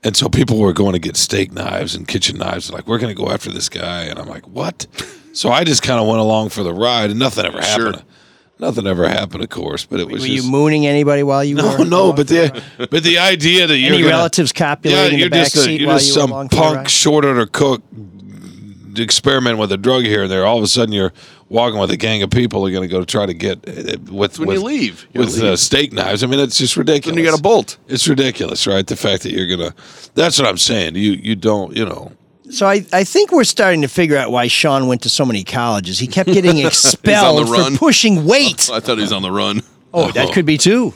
[0.04, 3.14] And so people were going to get steak knives and kitchen knives, like we're going
[3.14, 4.88] to go after this guy, and I'm like, what?
[5.34, 7.96] So I just kind of went along for the ride, and nothing ever happened.
[7.96, 8.04] Sure.
[8.60, 11.56] Nothing ever happened, of course, but it was Were just, you mooning anybody while you
[11.56, 11.78] no, were?
[11.86, 15.30] no, no, but the but the idea that you're Any gonna, relatives copulating in you're
[15.30, 16.78] the back just a, seat you're while just you were some along for the punk
[16.78, 16.90] ride?
[16.90, 17.82] short order cook
[18.98, 20.46] experiment with a drug here and there.
[20.46, 21.14] All of a sudden, you're
[21.48, 22.70] walking with a gang of people.
[22.70, 25.08] You're going to go try to get uh, with when with, you leave.
[25.14, 26.24] You gotta with uh, steak knives.
[26.24, 27.16] I mean, it's just ridiculous.
[27.16, 27.78] Then you got to bolt.
[27.88, 28.86] It's ridiculous, right?
[28.86, 29.74] The fact that you're gonna.
[30.16, 30.96] That's what I'm saying.
[30.96, 32.12] You you don't you know.
[32.50, 35.44] So I, I think we're starting to figure out why Shawn went to so many
[35.44, 36.00] colleges.
[36.00, 37.78] He kept getting expelled for run.
[37.78, 38.70] pushing weight.
[38.72, 39.62] I thought he was on the run.
[39.94, 40.32] Oh, that oh.
[40.32, 40.94] could be too.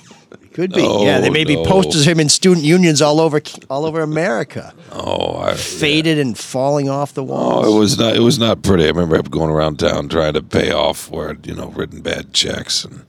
[0.54, 0.82] Could be.
[0.84, 1.66] Oh, yeah, there may be no.
[1.66, 6.38] posters of him in student unions all over all over America, Oh, I, faded and
[6.38, 7.66] falling off the oh, walls.
[7.68, 8.16] Oh, it was not.
[8.16, 8.84] It was not pretty.
[8.84, 12.86] I remember going around town trying to pay off where you know written bad checks
[12.86, 13.04] and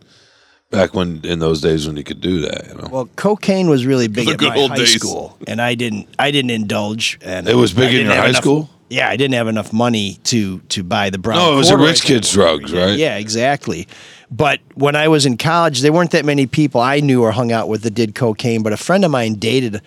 [0.74, 2.68] back when in those days when you could do that.
[2.68, 4.92] You know, Well, cocaine was really big The at good my old high days.
[4.94, 6.08] school, and I didn't.
[6.18, 7.18] I didn't indulge.
[7.22, 8.70] And It was big I in didn't your have high enough- school?
[8.90, 11.38] Yeah, I didn't have enough money to to buy the brown.
[11.38, 11.84] no, it was quarter.
[11.84, 12.96] rich kid's drugs, right?
[12.98, 13.88] Yeah, exactly.
[14.30, 17.50] But when I was in college, there weren't that many people I knew or hung
[17.52, 18.62] out with that did cocaine.
[18.62, 19.80] But a friend of mine dated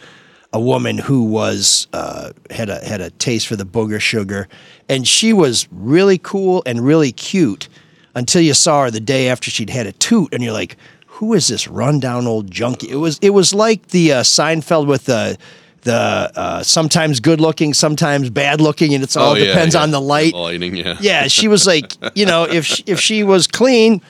[0.54, 4.48] a woman who was uh, had a had a taste for the booger sugar,
[4.90, 7.70] and she was really cool and really cute
[8.18, 10.76] until you saw her the day after she'd had a toot, and you're like,
[11.08, 15.06] "Who is this rundown old junkie?" It was it was like the uh, Seinfeld with
[15.06, 15.38] the.
[15.84, 15.94] The
[16.36, 19.84] uh, sometimes good looking, sometimes bad looking, and it's all Oh, yeah, depends yeah.
[19.84, 20.34] on the light.
[20.34, 20.76] lighting.
[20.76, 20.98] Yeah.
[21.00, 24.02] Yeah, she was like, you know, if she, if she was clean,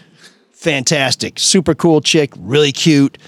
[0.53, 3.19] fantastic, super cool chick, really cute.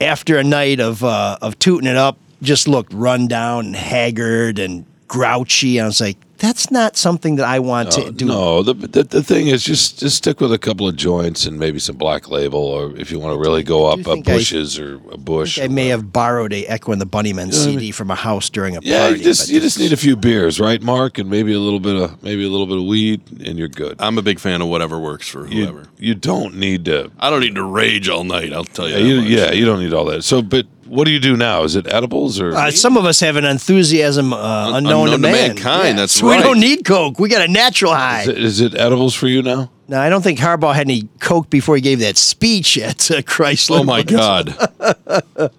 [0.00, 4.60] After a night of uh, of tooting it up, just looked run down and haggard
[4.60, 5.80] and grouchy.
[5.80, 8.26] I was like, that's not something that I want to do.
[8.26, 11.58] No, the, the the thing is just just stick with a couple of joints and
[11.58, 14.34] maybe some black label, or if you want to really go up uh, think I-
[14.36, 15.58] bushes or a bush.
[15.58, 18.76] I or may have borrowed a Echo and the Bunnymen CD from a house during
[18.76, 19.18] a Yeah, party.
[19.18, 21.96] you just you just need a few beers, right, Marc, and maybe a little bit
[21.96, 23.96] of maybe a little bit of weed, and you're good.
[23.98, 25.80] I'm a big fan of whatever works for whoever.
[25.98, 27.10] You, you don't need to.
[27.18, 28.52] I don't need to rage all night.
[28.52, 28.94] I'll tell you.
[28.96, 29.28] Yeah, that you, much.
[29.30, 30.22] yeah, you don't need all that.
[30.24, 31.62] So, but what do you do now?
[31.64, 32.54] Is it edibles or?
[32.54, 35.32] Uh, some of us have an enthusiasm uh, unknown, unknown to man.
[35.32, 36.38] mankind, that's so right.
[36.38, 37.18] We don't need coke.
[37.18, 38.22] We got a natural high.
[38.22, 39.70] is, it, is it edibles for you now?
[39.88, 43.22] Now, I don't think Harbaugh had any coke before he gave that speech at uh,
[43.22, 43.80] Chrysler.
[43.80, 44.54] Oh my god.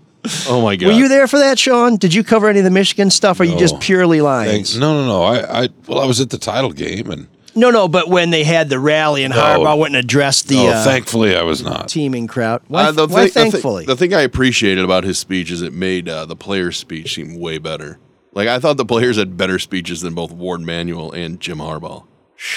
[0.48, 0.88] oh my god.
[0.88, 1.98] Were you there for that, Shawn?
[1.98, 4.66] Did you cover any of the Michigan stuff, or you just purely lying?
[4.78, 5.24] No, no, no.
[5.24, 7.28] I, I, well, I was at the title game, and
[7.60, 7.88] No, no.
[7.88, 9.40] But when they had the rally and No.
[9.42, 11.88] Harbaugh went and addressed the oh, uh, thankfully, I was not.
[11.90, 13.86] teaming crowd, why, Uh, the, why thing, the thi- thankfully?
[13.86, 17.40] the thing I appreciated about his speech is it made uh, the player's speech seem
[17.40, 18.00] way better.
[18.34, 22.04] Like I thought the players had better speeches than both Warde Manuel and Jim Harbaugh.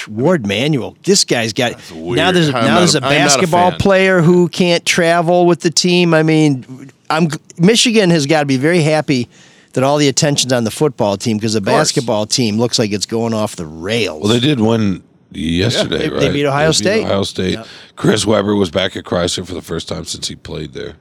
[0.08, 0.96] Warde Manuel.
[1.02, 2.16] This guy's got weird.
[2.16, 2.30] now.
[2.30, 3.78] There's I'm now not there's a- a I'm not a basketball fan.
[3.80, 6.14] player who can't travel with the team.
[6.14, 9.28] I mean, I'm Michigan has got to be very happy
[9.72, 13.06] that all the attention's on the football team because the basketball team looks like it's
[13.06, 14.22] going off the rails.
[14.22, 16.20] Well, they did win yesterday, they- right?
[16.20, 17.04] they beat Ohio State.
[17.04, 17.54] Ohio State.
[17.54, 17.66] Yep.
[17.96, 20.94] Chris Webber was back at Chrysler for the first time since he played there.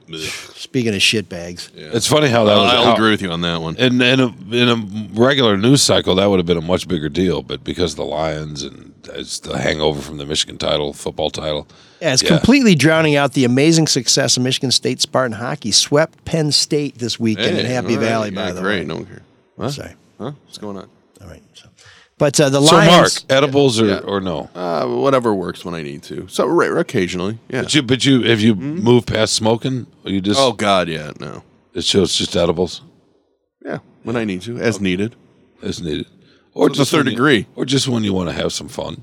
[0.54, 2.72] Speaking of shitbags, It's funny how that I'll, was.
[2.72, 3.76] I'll how- agree with you on that one.
[3.76, 7.08] In, in, a, in a regular news cycle, that would have been a much bigger
[7.08, 11.66] deal, but because the Lions and it's the hangover from the Michigan title, football title.
[12.00, 12.28] yeah, it's Yeah.
[12.30, 15.70] completely drowning out the amazing success of Michigan State Spartan hockey.
[15.72, 18.08] Swept Penn State this weekend in Happy all right.
[18.08, 18.28] Valley.
[18.30, 18.80] Yeah, by the great.
[18.80, 19.20] way, No one cares.
[19.56, 19.70] What?
[19.72, 19.94] sorry.
[20.18, 20.32] Huh?
[20.44, 20.88] What's going on?
[21.20, 21.42] All right.
[21.54, 21.68] So,
[22.18, 23.98] but uh, the So, Marc, edibles or, Yeah.
[23.98, 24.48] or no?
[24.54, 26.26] Uh, whatever works when I need to.
[26.28, 27.62] So right, occasionally, yeah.
[27.62, 29.86] But you, but you, have you moved past smoking?
[30.04, 31.42] Or you just oh God, yeah, no,
[31.74, 32.82] it shows just edibles
[33.64, 35.14] yeah, when I need to, as needed,
[35.62, 36.06] as needed,
[36.54, 37.46] or To the third you- degree.
[37.56, 39.02] or just when you want to have some fun.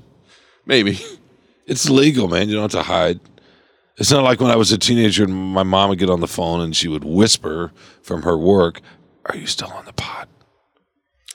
[0.66, 0.98] maybe.
[1.66, 2.48] It's legal, man.
[2.48, 3.20] You don't have to hide.
[3.96, 6.26] It's not like when I was a teenager and my mom would get on the
[6.26, 7.70] phone and she would whisper
[8.02, 8.80] from her work,
[9.26, 10.26] "Are you still on the pod?"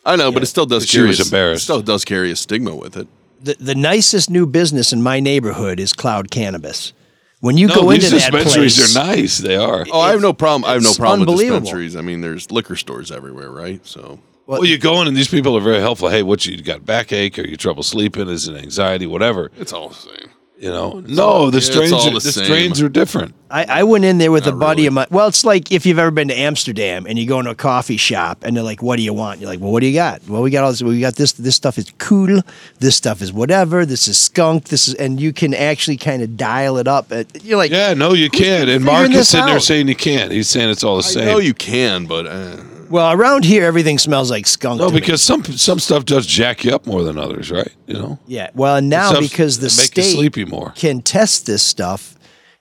[0.06, 1.08] I know, but it still does She carry.
[1.08, 1.64] was a- embarrassed.
[1.64, 3.08] Still does carry a stigma with it.
[3.42, 6.92] the, the nicest new business in my neighborhood is Cloud Cannabis.
[7.40, 9.38] When you No, go these into that dispensaries place, are nice.
[9.38, 9.86] They are.
[9.90, 10.66] Oh, I have no problem.
[10.70, 11.62] I have no problem with unbelievable.
[11.62, 11.96] dispensaries.
[11.96, 13.86] I mean, there's liquor stores everywhere, right?
[13.86, 16.10] So Well, you go in and these people are very helpful.
[16.10, 16.86] Hey, what you got?
[16.86, 17.40] Backache?
[17.40, 18.30] Are you trouble sleeping?
[18.30, 19.08] Is it anxiety?
[19.08, 19.52] Whatever.
[19.58, 20.30] it's all the same.
[20.58, 23.36] You know, no, the it's strains all are, the the strains are different.
[23.52, 24.88] I, I went in there with a buddy really.
[24.88, 25.08] of mine.
[25.12, 27.98] Well, it's like if you've ever been to Amsterdam and you go into a coffee
[27.98, 30.26] shop and they're like, "What do you want?" You're like, "Well, what do you got?"
[30.30, 30.82] Well, we got all this.
[30.82, 31.34] We got this.
[31.34, 32.40] This stuff is cool.
[32.80, 33.86] This stuff is whatever.
[33.86, 34.70] This is skunk.
[34.70, 37.12] This is, and you can actually kind of dial it up.
[37.12, 38.70] At, you're like, Yeah, no, you can't.
[38.70, 40.32] And Marc is this sitting there saying you can't.
[40.32, 41.26] He's saying it's all the I same.
[41.26, 42.56] know you can, but uh,
[42.90, 44.80] Well, around here, everything smells like skunk.
[44.80, 45.00] no, to me.
[45.00, 47.72] because some some stuff does jack you up more than others, right?
[47.88, 48.50] You know, yeah.
[48.54, 50.72] Well, and now Some because the make you state sleepy more.
[50.76, 52.16] can test this stuff,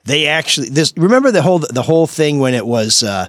[0.05, 0.93] they actually this.
[0.97, 3.03] Remember the whole the whole thing when it was.
[3.03, 3.29] Uh,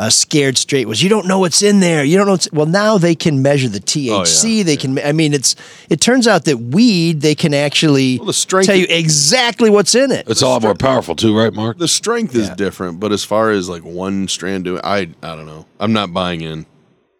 [0.00, 2.66] uh, scared straight was you don't know what's in there you don't know what's, well
[2.66, 5.54] now they can measure the THC they can I mean it's
[5.88, 10.10] it turns out that weed they can actually the strength- tell you exactly what's in
[10.10, 11.78] it it's a lot more powerful too, right, Marc?
[11.78, 13.00] the strength is different.
[13.00, 15.66] But as far as like one strand doing, I I don't know.
[15.78, 16.66] I'm not buying in.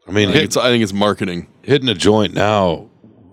[0.06, 1.46] I mean, I think it's, I think it's marketing.
[1.62, 2.89] hitting a joint now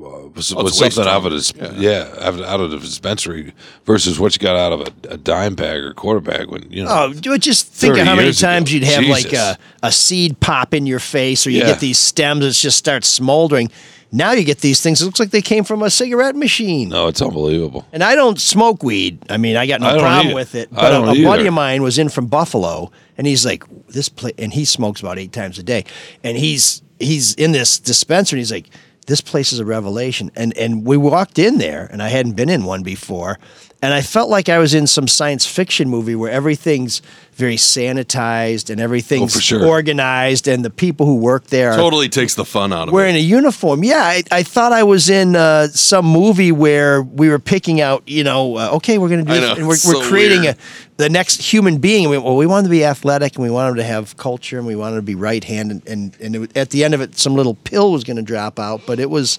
[0.07, 1.73] uh, was, Oh, was something out of a stronger.
[1.73, 3.53] dis- yeah, out of, out of the dispensary
[3.85, 6.83] versus what you got out of a, a dime bag or quarter bag when you
[6.83, 7.11] know.
[7.25, 8.47] Oh, just think of how many years ago.
[8.47, 11.67] times you'd have like a, a seed pop in your face, or you Yeah.
[11.67, 13.69] get these stems that just start smoldering.
[14.09, 15.01] Now you get these things.
[15.01, 16.87] It looks like they came from a cigarette machine.
[16.89, 17.85] no, it's unbelievable.
[17.91, 19.19] And I don't smoke weed.
[19.29, 20.35] I mean, I got no I problem either.
[20.35, 20.73] with it.
[20.73, 24.07] But a, don't a buddy of mine was in from Buffalo, and he's like, "This
[24.07, 25.83] place," and he smokes about eight times a day.
[26.23, 28.37] And he's he's in this dispensary.
[28.39, 28.69] And he's like,
[29.07, 32.49] "This place is a revelation." And and we walked in there, and I hadn't been
[32.49, 33.39] in one before,
[33.81, 37.01] and I felt like I was in some science fiction movie where everything's
[37.33, 39.63] very sanitized and everything's Oh, sure.
[39.65, 43.09] organized, and the people who work there are Totally takes the fun out of wearing
[43.15, 43.19] it.
[43.19, 43.83] Wearing a uniform.
[43.83, 48.01] Yeah, I, I thought I was in uh, some movie where we were picking out,
[48.07, 50.55] you know, uh, okay, we're going to do know, and we're, we're creating weird.
[50.55, 52.05] a the next human being.
[52.05, 54.65] And we, well, we wanted to be athletic, and we wanted to have culture, and
[54.65, 57.35] we wanted to be right handed, and and it, at the end of it, some
[57.35, 59.37] little pill was going to drop out, but it was.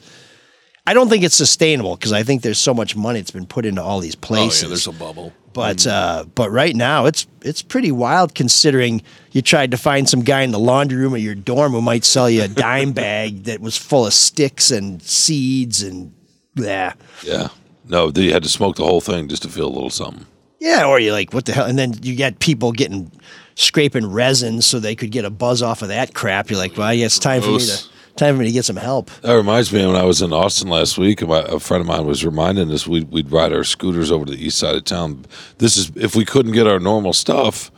[0.89, 3.67] I don't think it's sustainable because I think there's so much money that's been put
[3.67, 4.63] into all these places.
[4.63, 5.35] Oh yeah, there's a bubble.
[5.53, 10.23] But uh, but right now it's it's pretty wild considering you tried to find some
[10.23, 13.45] guy in the laundry room at your dorm who might sell you a dime bag
[13.45, 16.13] that was full of sticks and seeds and
[16.55, 17.49] yeah Yeah,
[17.87, 20.25] no, they had to smoke the whole thing just to feel a little something.
[20.59, 23.11] yeah or you're like what the hell and then you got people getting
[23.57, 26.49] scraping resin so they could get a buzz off of that crap.
[26.51, 27.89] You're like well yeah it's time for me to Gross.
[28.19, 29.11] Time for me to get some help.
[29.23, 32.07] That reminds me when I was in Austin last week, my, a friend of mine
[32.07, 35.25] was reminding us we'd, we'd ride our scooters over to the east side of town.
[35.59, 37.71] This is if we couldn't get our normal stuff,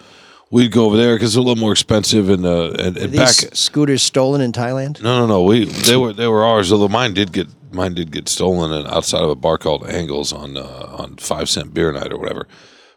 [0.50, 2.29] we'd go over there because it's a little more expensive.
[2.29, 5.00] And uh, and, and back, scooters stolen in Thailand.
[5.03, 6.72] no, no, no, we they were they were ours.
[6.72, 10.33] Although mine did get mine did get stolen and outside of a bar called Angles
[10.33, 12.48] on uh, on five cent beer night or whatever.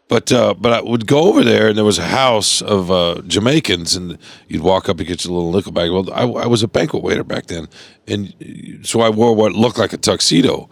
[0.08, 3.22] But uh, but I would go over there and there was a house of uh,
[3.26, 5.90] Jamaicans and you'd walk up and get your little nickel bag.
[5.90, 7.68] Well, I, I was a banquet waiter back then,
[8.06, 8.34] and
[8.82, 10.68] so I wore what looked like a tuxedo.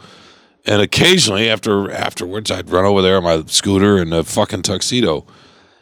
[0.64, 5.26] And occasionally, after afterwards, I'd run over there on my scooter in a fucking tuxedo,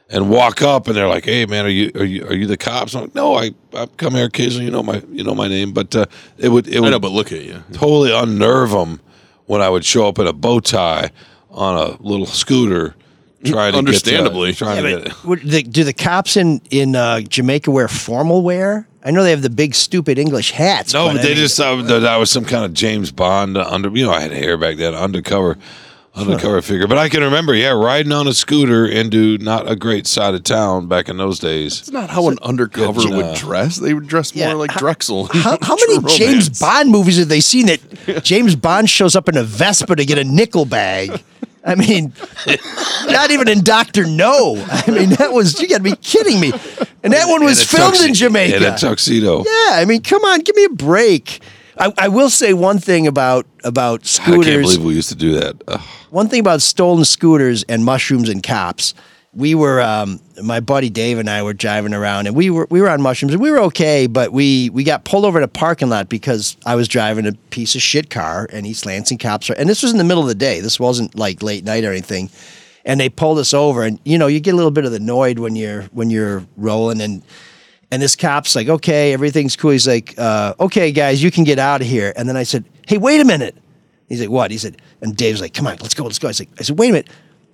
[0.09, 2.57] and walk up, and they're like, "Hey, man, are you are you are you the
[2.57, 4.67] cops?" I'm like, "No, I I come here occasionally.
[4.67, 6.07] You know my you know my name." But uh,
[6.39, 7.63] it would it I would know, but look at you.
[7.73, 9.01] totally unnerve them
[9.47, 11.11] when I would show up in a bow tie
[11.51, 12.95] on a little scooter,
[13.44, 14.53] trying to Understandably.
[14.53, 15.09] get, uh, trying Yeah, to get.
[15.09, 18.87] but would the, do the cops in in uh, Jamaica wear formal wear?
[19.03, 20.92] I know they have the big stupid English hats.
[20.92, 23.57] No, but but I they mean- just thought that was some kind of James Bond
[23.57, 23.88] uh, under.
[23.90, 25.57] You know, I had hair back then, undercover,
[26.14, 26.87] undercover figure.
[26.87, 30.42] But I can remember, yeah, riding on a scooter into not a great side of
[30.44, 31.81] town back in those days.
[31.81, 33.76] It's not how an undercover Good, uh, would dress.
[33.79, 35.31] They would dress more like how- Drexl.
[35.33, 36.61] How, how True many James.
[36.61, 40.18] Bond movies have they seen that James Bond shows up in a Vespa to get
[40.18, 41.22] a nickel bag?
[41.64, 42.12] I mean,
[43.07, 44.57] not even in Doctor No.
[44.70, 46.53] I mean, that was you got to be kidding me.
[47.03, 48.57] And that one was filmed in Jamaica.
[48.57, 49.38] In a tuxedo.
[49.38, 51.40] Yeah, I mean, come on, give me a break.
[51.79, 54.46] I, I will say one thing about about scooters.
[54.46, 55.62] I can't believe we used to do that.
[55.68, 55.81] Ugh.
[56.11, 58.94] One thing about stolen scooters and mushrooms and cops,
[59.33, 62.81] we were um, my buddy Dave and I were driving around and we were we
[62.81, 65.49] were on mushrooms and we were okay, but we we got pulled over in a
[65.49, 69.49] parking lot because I was driving a piece of shit car and East Lansing cops
[69.51, 70.61] and this was in the middle of the day.
[70.61, 72.31] This wasn't like late night or anything.
[72.85, 74.97] And they pulled us over and you know, you get a little bit of the
[74.97, 77.23] annoyed when you're when you're rolling and
[77.93, 79.73] and this cop's like, okay, everything's cool.
[79.73, 82.13] He's like, uh, okay, guys, you can get out of here.
[82.15, 83.57] And then I said, hey, wait a minute.
[84.09, 84.52] He's like, what?
[84.52, 86.29] He said, and Dave's like, come on, let's go, let's go.
[86.29, 87.09] I said, I said, wait a minute,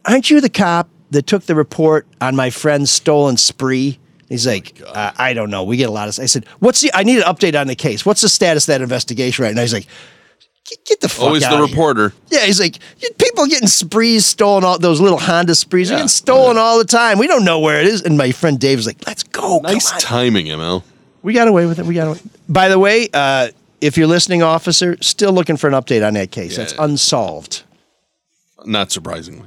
[0.04, 3.98] aren't you the cop that took the report on my friend's stolen spree?
[4.28, 5.64] He's like, uh, I don't know.
[5.64, 6.18] We get a lot of.
[6.22, 6.90] I said, what's the?
[6.94, 8.04] I need an update on the case.
[8.06, 9.60] What's the status of that investigation right now?
[9.62, 9.86] He's like,
[10.84, 12.12] get, the fuck Always out the of here." reporter.
[12.28, 12.78] Yeah, he's like,
[13.18, 15.96] people getting sprees stolen, all those little Honda sprees, Yeah.
[15.96, 17.18] getting stolen all the time.
[17.18, 18.02] We don't know where it is.
[18.02, 19.60] And my friend Dave's like, let's go.
[19.62, 20.82] Nice on." timing, ML.
[21.22, 21.86] We got away with it.
[21.86, 22.20] We got away.
[22.48, 23.48] By the way, uh,
[23.80, 26.56] if you're listening, officer, still looking for an update on that case.
[26.56, 27.62] That's unsolved.
[28.64, 29.46] Not surprisingly.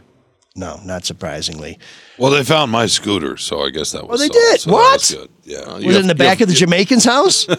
[0.56, 1.78] No, not surprisingly.
[2.18, 4.20] Well, they found my scooter, so I guess that was.
[4.28, 4.30] Good.
[4.30, 4.62] Well, they so- did?
[4.62, 4.94] so that What?
[4.94, 5.30] was good.
[5.46, 5.58] Yeah.
[5.58, 7.48] You Was it have- in the back have- of the Jamaican's house?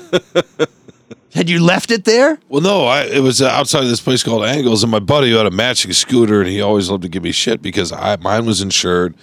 [1.35, 2.41] Had you left it there?
[2.49, 5.31] Well, no, I, it was uh, outside of this place called Angles, and my buddy
[5.31, 8.17] who had a matching scooter, and he always loved to give me shit because I
[8.17, 9.15] mine was insured,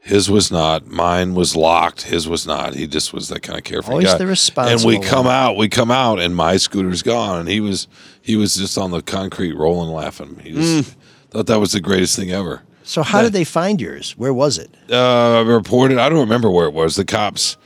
[0.00, 2.74] his was not, mine was locked, his was not.
[2.74, 4.18] He just was that kind of carefree Always guy.
[4.18, 5.34] the And we come one.
[5.34, 7.86] out, we come out, and my scooter's gone, and he was
[8.20, 10.40] he was just on the concrete rolling, laughing.
[10.42, 10.96] He just
[11.30, 12.62] thought that was the greatest thing ever.
[12.84, 14.12] So how did they find yours?
[14.16, 14.70] Where was it?
[14.90, 15.98] Uh, reported.
[15.98, 16.96] I don't remember where it was.
[16.96, 17.56] The cops.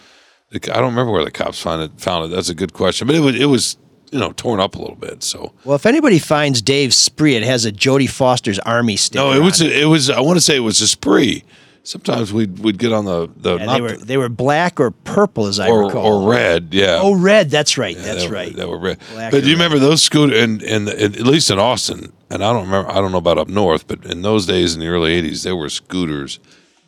[0.51, 2.01] The, I don't remember where the cops found it.
[2.01, 2.35] Found it.
[2.35, 3.07] That's a good question.
[3.07, 3.77] But it was it was
[4.13, 5.23] you know torn up a little bit.
[5.23, 9.25] So Well, if anybody finds Dave's spree, it has a Jodie Foster's army sticker.
[9.25, 10.11] no, it was on it was.
[10.11, 11.45] I want to say it was a spree.
[11.87, 14.91] Sometimes we'd we'd get on the the not they were the- they were black or
[14.91, 16.25] purple, as I or recall.
[16.25, 16.69] or red.
[16.73, 16.99] Yeah.
[17.01, 17.49] Oh, red.
[17.49, 17.97] That's right.
[17.97, 18.57] That's That were- right.
[18.57, 18.99] That were red.
[19.13, 19.63] Black but do you red.
[19.63, 22.13] remember those scooters and and at least in Austin?
[22.29, 22.91] And I don't remember.
[22.91, 25.55] I don't know about up north, but in those days in the early '80s, there
[25.55, 26.41] were scooters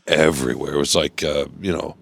[0.09, 0.75] everywhere.
[0.75, 1.97] It was like uh, you know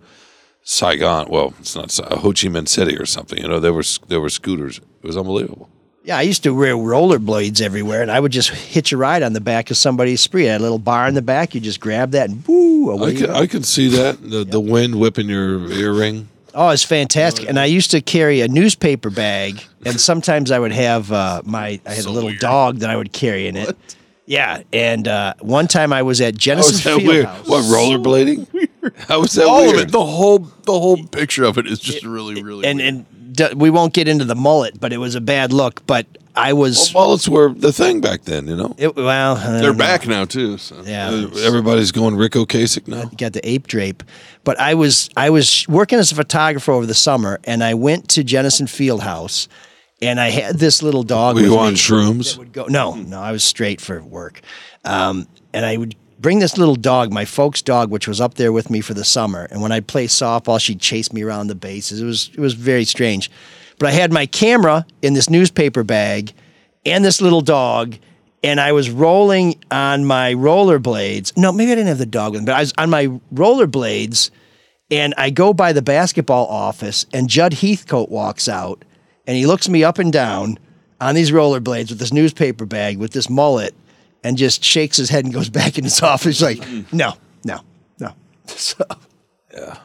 [0.62, 1.26] Saigon.
[1.28, 3.38] Well, it's not Ho Chi Minh City or something.
[3.38, 4.78] You know, there were there were scooters.
[4.78, 5.68] It was unbelievable.
[6.06, 9.32] Yeah, I used to wear rollerblades everywhere, and I would just hitch a ride on
[9.32, 10.48] the back of somebody's spree.
[10.48, 11.52] I had a little bar in the back.
[11.52, 13.08] You just grab that and boo away.
[13.08, 13.30] I you could.
[13.30, 16.28] I could see that the the wind whipping your earring.
[16.54, 17.48] Oh, it's fantastic.
[17.48, 21.80] And I used to carry a newspaper bag, and sometimes I would have uh, my
[21.84, 23.76] I had a little dog that I would carry in it.
[24.26, 27.26] Yeah, and uh, one time I was at How Genesis was that Field weird?
[27.46, 28.68] What rollerblading?
[29.08, 29.74] How was that All weird?
[29.74, 32.64] of it, the whole the whole picture of it is just really really.
[32.64, 32.94] and weird.
[32.94, 35.86] and d- we won't get into the mullet, but it was a bad look.
[35.86, 38.46] But I was Well, mullets were the thing back then.
[38.48, 39.36] You know, it, well.
[39.36, 39.84] I they're don't know.
[39.84, 40.58] back now too.
[40.58, 40.82] So.
[40.84, 43.04] Yeah, everybody's going Ric Ocasek now.
[43.16, 44.02] got the ape drape.
[44.44, 48.08] But I was I was working as a photographer over the summer, and I went
[48.10, 49.48] to Jenison Field House,
[50.02, 51.36] and I had this little dog.
[51.36, 52.32] Were you on me shrooms?
[52.32, 52.66] that would go.
[52.66, 54.40] No, no, I was straight for work,
[54.84, 58.52] um, and I would bring this little dog, my folks' dog, which was up there
[58.52, 59.46] with me for the summer.
[59.50, 62.00] And when I'd play softball, she'd chase me around the bases.
[62.00, 63.30] It was it was very strange.
[63.78, 66.32] But I had my camera in this newspaper bag,
[66.84, 67.96] and this little dog.
[68.42, 71.36] And I was rolling on my rollerblades.
[71.36, 74.30] No, maybe I didn't have the dog with me, but I was on my rollerblades
[74.90, 78.84] and I go by the basketball office, and Judd Heathcote walks out,
[79.26, 80.58] and he looks me up and down
[81.00, 83.74] on these rollerblades with this newspaper bag with this mullet,
[84.26, 86.42] and just shakes his head and goes back in his office.
[86.42, 86.58] Like,
[86.92, 87.14] no,
[87.44, 87.60] no,
[88.00, 88.12] no.
[88.46, 88.84] So,
[89.54, 89.76] yeah.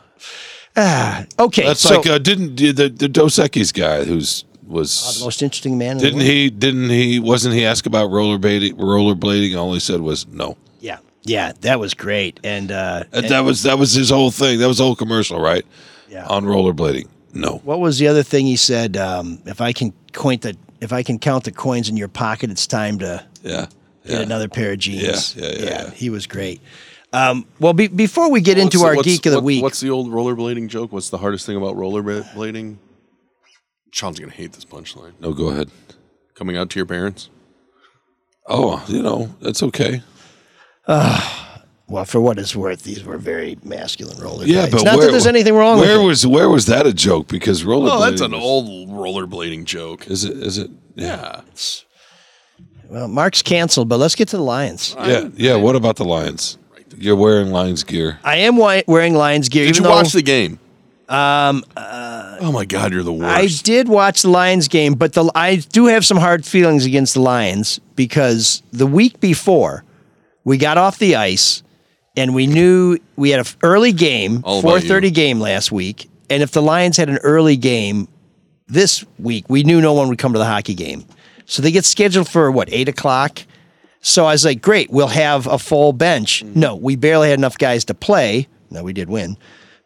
[0.76, 1.66] Ah, okay.
[1.66, 5.78] That's so, like uh, didn't the the, Dos Equis guy who's was the most interesting
[5.78, 5.92] man.
[5.92, 6.30] In the didn't world.
[6.30, 11.00] he didn't he wasn't he asked about rollerblading rollerblading all he said was no Yeah,
[11.24, 12.40] yeah, that was great.
[12.44, 15.42] And uh, And that was that was his whole thing that was the whole commercial
[15.42, 15.66] right
[16.10, 16.26] Yeah.
[16.28, 18.96] on rollerblading no what was the other thing he said?
[18.96, 22.50] Um, if I can coin the, if I can count the coins in your pocket,
[22.50, 23.66] it's time to yeah
[24.06, 25.36] get yeah another pair of jeans.
[25.36, 25.90] Yeah, yeah, yeah, yeah.
[25.92, 26.62] He was great.
[27.14, 29.80] Um, well, be, before we get into the- our geek of the what- week, What's
[29.82, 30.92] the old rollerblading joke?
[30.94, 32.78] What's the hardest thing about rollerblading?
[33.92, 35.12] Shawn's gonna hate this punchline.
[35.20, 35.70] no go ahead
[36.36, 37.30] Coming out to your parents.
[38.48, 40.02] oh you know that's okay
[40.88, 45.12] well, for what it's worth, these were very masculine roller yeah but not where, that
[45.12, 46.06] there's anything wrong with where it.
[46.06, 50.08] was where was that a joke because rollerblading Oh, that's an old rollerblading joke.
[50.08, 51.42] is it is it Yeah.
[52.92, 54.96] Well, Marc's canceled, but let's get to the Lions.
[55.00, 56.58] yeah yeah what about the Lions
[56.98, 59.66] you're wearing Lions gear I am wi- wearing Lions gear.
[59.66, 60.60] Did you though watch the game?
[61.08, 61.64] Um.
[61.78, 63.64] oh my God, you're the worst.
[63.64, 67.14] I did watch the Lions game, but the I do have some hard feelings against
[67.14, 69.84] the Lions because the week before
[70.44, 71.64] we got off the ice
[72.18, 76.10] and we knew we had an early game, All about four thirty game last week,
[76.30, 78.08] and if the Lions had an early game
[78.68, 81.06] this week, we knew no one would come to the hockey game.
[81.52, 83.42] So they get scheduled for what eight o'clock.
[84.00, 86.46] So I was like, great, we'll have a full bench.
[86.46, 86.58] Mm-hmm.
[86.58, 88.48] No, we barely had enough guys to play.
[88.70, 89.36] No, we did win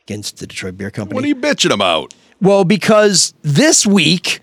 [0.02, 1.16] against the Detroit Beer Company.
[1.16, 2.14] what are you bitching about?
[2.40, 4.42] Well, because this week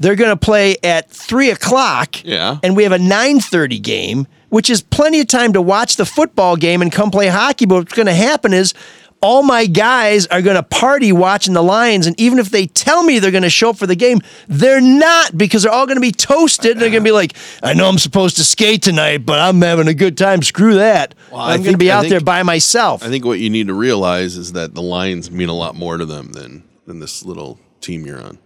[0.00, 2.24] they're going to play at three o'clock.
[2.24, 2.58] Yeah.
[2.64, 6.04] And we have a nine thirty game, which is plenty of time to watch the
[6.04, 7.66] football game and come play hockey.
[7.66, 8.74] But what's going to happen is
[9.20, 13.02] all my guys are going to party watching the Lions, and even if they tell
[13.02, 15.96] me they're going to show up for the game, they're not because they're all going
[15.96, 16.72] to be toasted.
[16.72, 19.60] And they're going to be like, "I know I'm supposed to skate tonight, but I'm
[19.62, 20.42] having a good time.
[20.42, 21.14] Screw that.
[21.34, 23.68] I I'm going to be out think- there by myself." I think what you need
[23.68, 27.24] to realize is that the Lions mean a lot more to them than than this
[27.24, 28.38] little team you're on.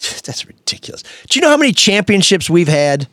[0.24, 1.02] That's ridiculous.
[1.28, 3.06] Do you know how many championships we've had?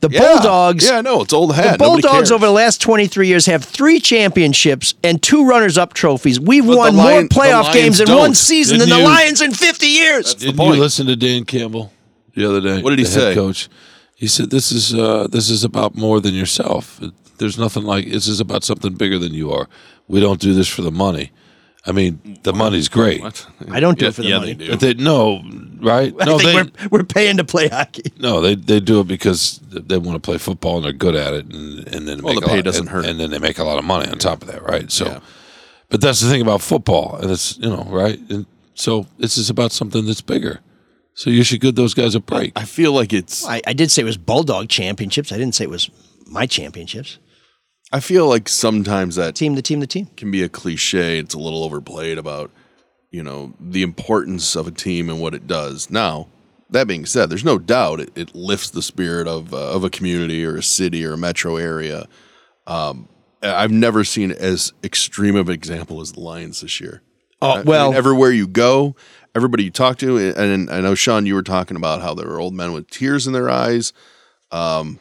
[0.00, 0.20] The Yeah.
[0.20, 0.84] Bulldogs.
[0.84, 1.78] Yeah, no, it's old hat.
[1.78, 6.38] The Bulldogs over the last 23 years have three championships and two runners up trophies.
[6.38, 8.18] We've But won Lion- more playoff games in don't.
[8.18, 10.34] one season than Didn't the you- Lions in 50 years.
[10.34, 10.76] the Didn't point.
[10.76, 11.92] you listen to Dan Campbell
[12.34, 12.82] the other day?
[12.82, 13.34] What did he the head say?
[13.34, 13.68] Coach.
[14.14, 17.00] He said, "This is uh, this is about more than yourself.
[17.38, 19.66] There's nothing like this is about something bigger than you are.
[20.08, 21.32] We don't do this for the money.
[21.86, 23.20] I mean, the money's great.
[23.20, 23.46] What?
[23.70, 24.54] I don't do yeah, it for the yeah, money.
[24.54, 24.70] They do.
[24.72, 25.42] But they no,
[25.80, 26.12] right?
[26.20, 28.12] I No, think they we're, we're paying to play hockey.
[28.18, 31.32] no, they they do it because they want to play football and they're good at
[31.34, 33.06] it, and, and then Well, the pay lot, doesn't and, hurt.
[33.06, 34.90] and then they make a lot of money on top of that, right?
[34.90, 35.20] So, Yeah.
[35.88, 39.48] but that's the thing about football, and it's you know right, and so this is
[39.48, 40.60] about something that's bigger.
[41.14, 42.52] So you should give those guys a break.
[42.56, 43.46] I feel like it's.
[43.46, 45.32] I, I did say it was Bulldog championships.
[45.32, 45.88] I didn't say it was
[46.26, 47.18] my championships.
[47.96, 50.06] I feel like sometimes that Team, the team, the team.
[50.18, 51.18] can be a cliche.
[51.18, 52.50] It's a little overplayed about,
[53.10, 55.90] you know, the importance of a team and what it does.
[55.90, 56.28] Now,
[56.68, 59.88] that being said, there's no doubt it, it lifts the spirit of uh, of a
[59.88, 62.06] community or a city or a metro area.
[62.66, 63.08] Um,
[63.42, 67.00] I've never seen as extreme of an example as the Lions this year.
[67.40, 68.94] Oh, I- I well, mean, everywhere you go,
[69.34, 72.40] everybody you talk to, and I know Shawn, you were talking about how there were
[72.40, 73.92] old men with tears in their eyes.
[74.50, 75.00] Um,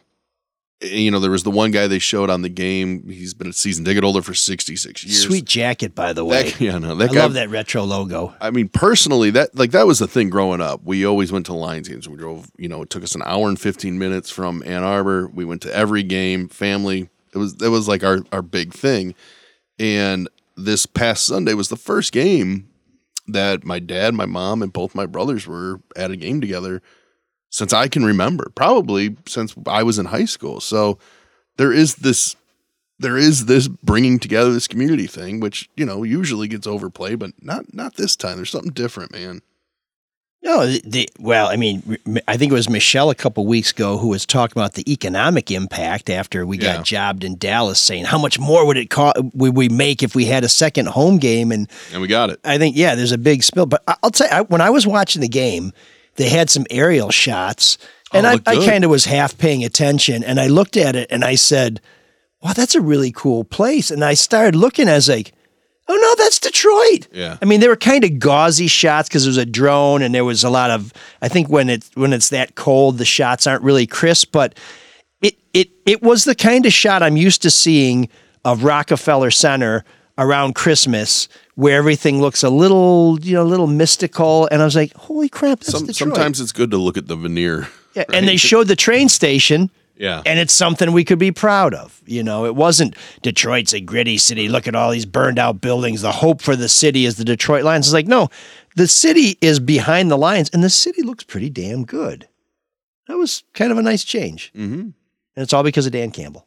[0.85, 3.07] Eh, you know, there was the one guy they showed on the game.
[3.09, 5.23] He's been a season ticket holder for 66 years.
[5.23, 6.51] sweet jacket, by the way.
[6.51, 8.35] That, yeah, no, that I guy, love that retro logo.
[8.39, 10.81] I mean, personally, that like that was the thing growing up.
[10.83, 12.07] We always went to Lions games.
[12.07, 15.27] We drove, you know, it took us an hour and fifteen minutes from Ann Arbor.
[15.27, 17.09] We went to every game, family.
[17.33, 19.15] It was it was like our our big thing.
[19.79, 22.69] And this past Sunday was the first game
[23.27, 26.81] that my dad, my mom, and both my brothers were at a game together
[27.55, 28.51] since I can remember.
[28.53, 30.59] Probably since I was in high school.
[30.59, 30.99] So
[31.55, 32.35] there is this
[32.99, 37.31] there is this bringing together this community thing, which you know usually gets overplayed, but
[37.41, 38.35] not not this time.
[38.37, 39.41] There's something different, man.
[40.43, 41.97] No, the, the, well, I mean,
[42.27, 45.49] I think it was Michelle a couple weeks ago who was talking about the economic
[45.49, 46.75] impact after we Yeah.
[46.75, 50.13] got jobbed in Dallas, saying how much more would it cost would we make if
[50.13, 51.51] we had a second home game?
[51.51, 52.39] And And we got it.
[52.43, 53.65] I think yeah, there's a big spill.
[53.65, 55.73] But I'll tell you, I, when I was watching the game,
[56.15, 57.77] they had some aerial shots,
[58.13, 61.07] and Oh, I, I kind of was half paying attention, and I looked at it
[61.11, 61.81] and I said,
[62.41, 65.33] "Wow, that's a really cool place." And I started looking, I was like,
[65.87, 67.37] "Oh no, that's Detroit." Yeah.
[67.41, 70.25] I mean, they were kind of gauzy shots because there was a drone and there
[70.25, 70.93] was a lot of.
[71.21, 74.57] I think when it when it's that cold, the shots aren't really crisp, but
[75.21, 78.09] it it it was the kind of shot I'm used to seeing
[78.45, 79.83] of Rockefeller Center
[80.17, 84.75] around Christmas, where everything looks a little you know a little mystical, and I was
[84.75, 87.67] like, "Holy crap, that's Some, Detroit!" sometimes it's good to look at the veneer.
[87.93, 89.69] yeah, and they showed the train station.
[89.97, 90.21] Yeah.
[90.25, 92.01] And it's something we could be proud of.
[92.05, 94.49] You know, it wasn't Detroit's a gritty city.
[94.49, 96.01] Look at all these burned out buildings.
[96.01, 97.87] The hope for the city is the Detroit Lions.
[97.87, 98.27] It's like, no,
[98.75, 102.27] the city is behind the Lions, and the city looks pretty damn good.
[103.07, 104.51] That was kind of a nice change.
[104.53, 104.73] Mm-hmm.
[104.81, 104.93] And
[105.37, 106.44] it's all because of Dan Campbell.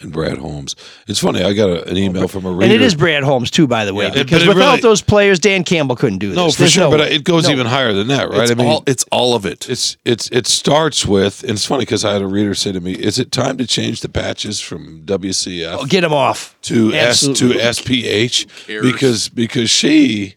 [0.00, 0.76] And Brad Holmes.
[1.08, 1.42] It's funny.
[1.42, 2.64] I got a, an email from a reader.
[2.64, 4.22] And it is Brad Holmes, too, by the way, Yeah.
[4.22, 6.36] because without really- those players, Dan Campbell couldn't do this.
[6.36, 6.84] no, for There's sure.
[6.84, 7.14] no but way.
[7.16, 7.50] it goes No.
[7.54, 8.42] even higher than that, right?
[8.42, 9.68] It's I mean, all it's all of it.
[9.68, 12.80] it's it's it starts with, and it's funny because I had a reader say to
[12.80, 16.54] me, "Is it time to change the patches from WCF Oh, get them off.
[16.62, 18.46] to S to SPH
[18.82, 20.36] because because she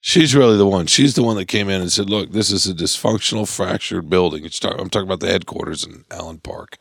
[0.00, 0.86] she's really the one.
[0.86, 4.44] She's the one that came in and said, "Look, this is a dysfunctional, fractured building."
[4.44, 6.78] It's I'm talking about the headquarters in Allen Park,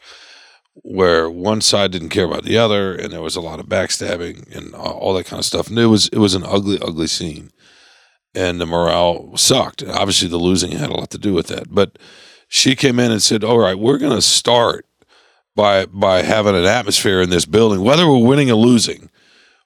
[0.75, 4.55] where one side didn't care about the other, and there was a lot of backstabbing
[4.55, 5.67] and all, that kind of stuff.
[5.67, 7.51] And it was it was an ugly, ugly scene,
[8.33, 9.83] and the morale sucked.
[9.83, 11.97] Obviously, the losing had a lot to do with that, but.
[12.47, 14.85] She came in and said, "All right, we're going to start
[15.55, 19.09] by by having an atmosphere in this building, whether we're winning or losing,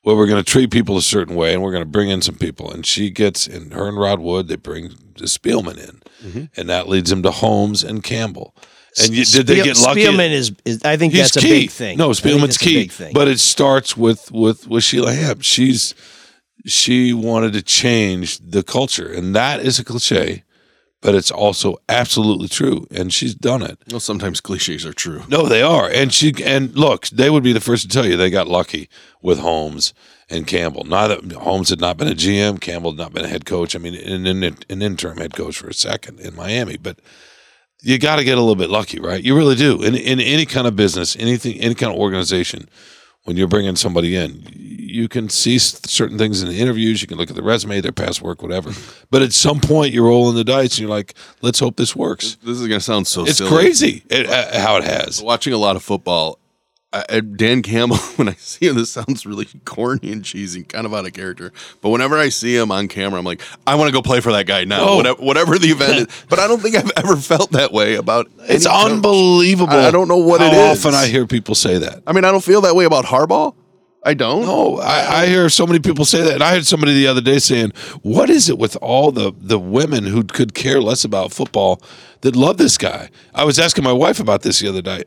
[0.03, 2.21] where we're going to treat people a certain way, and we're going to bring in
[2.21, 2.71] some people.
[2.71, 6.43] And she gets, and her and Rod Wood, they bring the Spielman in, mm-hmm.
[6.55, 8.55] and that leads them to Holmes and Campbell.
[9.01, 10.03] And you, did they get lucky?
[10.03, 11.51] Spielman is, is I think He's that's key.
[11.51, 11.97] a big thing.
[11.97, 12.73] No, I Spielman's a key.
[12.83, 13.13] big thing.
[13.13, 15.43] But it starts with with with Sheila Hamp.
[15.43, 15.93] She's
[16.65, 20.43] she wanted to change the culture, and that is a cliche,
[21.01, 23.77] but it's also absolutely true, and she's done it.
[23.89, 25.23] well, sometimes cliches are true.
[25.29, 25.89] No, they are.
[25.89, 28.89] And she and look, they would be the first to tell you they got lucky
[29.21, 29.93] with Holmes
[30.29, 30.83] and Campbell.
[30.83, 33.75] Neither Holmes had not been a GM, Campbell had not been a head coach.
[33.75, 36.99] I mean, an, an, an interim head coach for a second in Miami, but
[37.81, 39.23] you got to get a little bit lucky, right?
[39.23, 39.81] You really do.
[39.81, 42.67] In in any kind of business, anything, any kind of organization,
[43.23, 47.01] when you're bringing somebody in, you can see certain things in the interviews.
[47.01, 48.71] You can look at the resume, their past work, whatever.
[49.11, 52.37] But at some point, you're rolling the dice, and you're like, "Let's hope this works."
[52.43, 53.49] This is gonna sound so It's silly.
[53.49, 55.21] crazy it, uh, how it has.
[55.21, 56.38] Watching a lot of football,
[56.91, 57.97] I, Dan Campbell.
[58.15, 61.53] When I see him, this sounds really corny and cheesy, kind of out of character.
[61.81, 64.31] But whenever I see him on camera, I'm like, I want to go play for
[64.33, 64.95] that guy now, Oh.
[64.97, 66.25] whatever, whatever the event is.
[66.29, 68.27] But I don't think I've ever felt that way about.
[68.41, 69.71] It's unbelievable.
[69.73, 70.85] I- I don't know what how it is.
[70.85, 72.01] often I hear people say that.
[72.07, 73.53] I mean, I don't feel that way about Harbaugh.
[74.01, 74.43] I don't.
[74.43, 76.35] No, I, I hear so many people say that.
[76.35, 79.59] And I had somebody the other day saying, "What is it with all the the
[79.59, 81.81] women who could care less about football
[82.21, 85.03] that love this guy?" I was asking my wife about this the other day.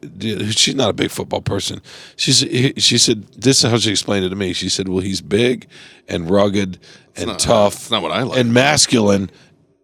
[0.50, 1.80] She's not a big football person.
[2.16, 5.00] She said, "She said this is how she explained it to me." She said, "Well,
[5.00, 5.66] he's big
[6.06, 6.78] and rugged
[7.16, 7.74] and not- tough.
[7.74, 9.30] that's not what I like And masculine,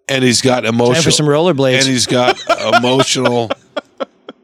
[0.07, 1.13] and he's got emotional.
[1.13, 1.79] some rollerblades.
[1.79, 2.39] And he's got
[2.77, 3.51] emotional."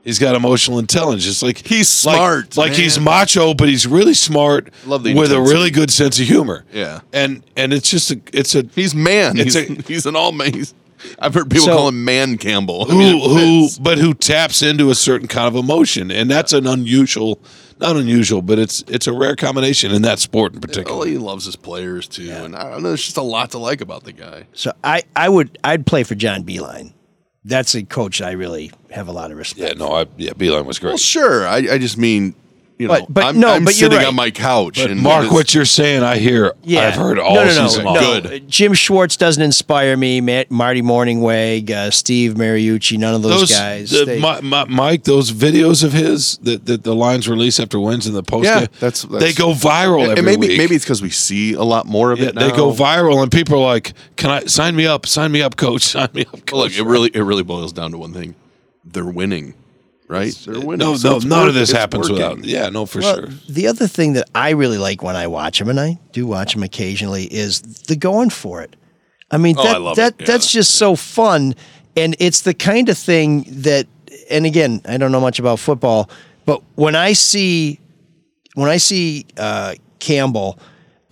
[0.04, 1.42] He's got emotional intelligence.
[1.42, 5.54] Like He's smart, Like, he's macho, but he's really smart Love the with a intensity.
[5.56, 6.64] really good sense of humor.
[6.72, 7.00] Yeah.
[7.12, 9.38] and and it's just a it's a He's man.
[9.38, 10.52] It's He's, a- he's an all man.
[10.52, 10.74] He's,
[11.18, 12.84] I've heard people So- call him Man Campbell.
[12.88, 13.78] I who mean, it who fits.
[13.78, 17.38] but who taps into a certain kind of emotion, and that's an unusual,
[17.78, 20.98] not unusual, but it's it's a rare combination in that sport in Well, particular.
[21.00, 22.88] Oh, he loves his players too, and I don't know.
[22.88, 24.46] There's just a lot to like about the guy.
[24.54, 26.92] So I, I would I'd play for John Beilein.
[27.44, 29.60] That's a coach I really have a lot of respect.
[29.68, 30.90] Yeah, no, I yeah, Beilein was great.
[30.90, 31.46] Well, sure.
[31.46, 32.34] I, I just mean,
[32.78, 34.06] you know, But- but I'm, no, I'm but you're sitting right.
[34.08, 34.78] on my couch.
[34.82, 36.52] But and Marc, what you're saying, I hear.
[36.64, 37.92] Yeah, I've heard all no, no, no, season no.
[37.92, 38.02] long.
[38.22, 38.48] Good.
[38.48, 40.20] Jim Schwartz doesn't inspire me.
[40.20, 43.90] Matt, Marty Mornhinweg, uh, Steve Mariucci, none of those, guys.
[43.90, 47.78] the- They- Mi- Mi- Mike, those videos of his that, that the lines release after
[47.78, 50.58] wins in the post, Yeah, game, that's- they go viral and every maybe week.
[50.58, 52.34] maybe it's because we see a lot more of Yeah, it.
[52.34, 52.48] Now.
[52.48, 55.06] They go viral, and people are like, "Can I sign me up?
[55.06, 55.82] Sign me up, coach.
[55.94, 58.34] Sign me up, coach." Well, look, it really it really boils down to one thing:
[58.84, 59.54] they're winning,
[60.08, 60.32] right?
[60.46, 60.78] They're winning.
[60.86, 62.14] no, So no, none work- of this it's happens working.
[62.28, 62.44] without.
[62.44, 63.28] Yeah, no, for Well, sure.
[63.48, 66.54] The other thing that I really like when I watch him, and I do watch
[66.54, 68.76] him occasionally, is the going for it.
[69.30, 70.26] I mean, Oh, that, I love that it, yeah.
[70.26, 71.54] that's just so fun,
[71.96, 73.86] and it's the kind of thing that.
[74.30, 76.08] And again, I don't know much about football,
[76.46, 77.80] but when I see
[78.54, 80.58] when I see uh, Campbell,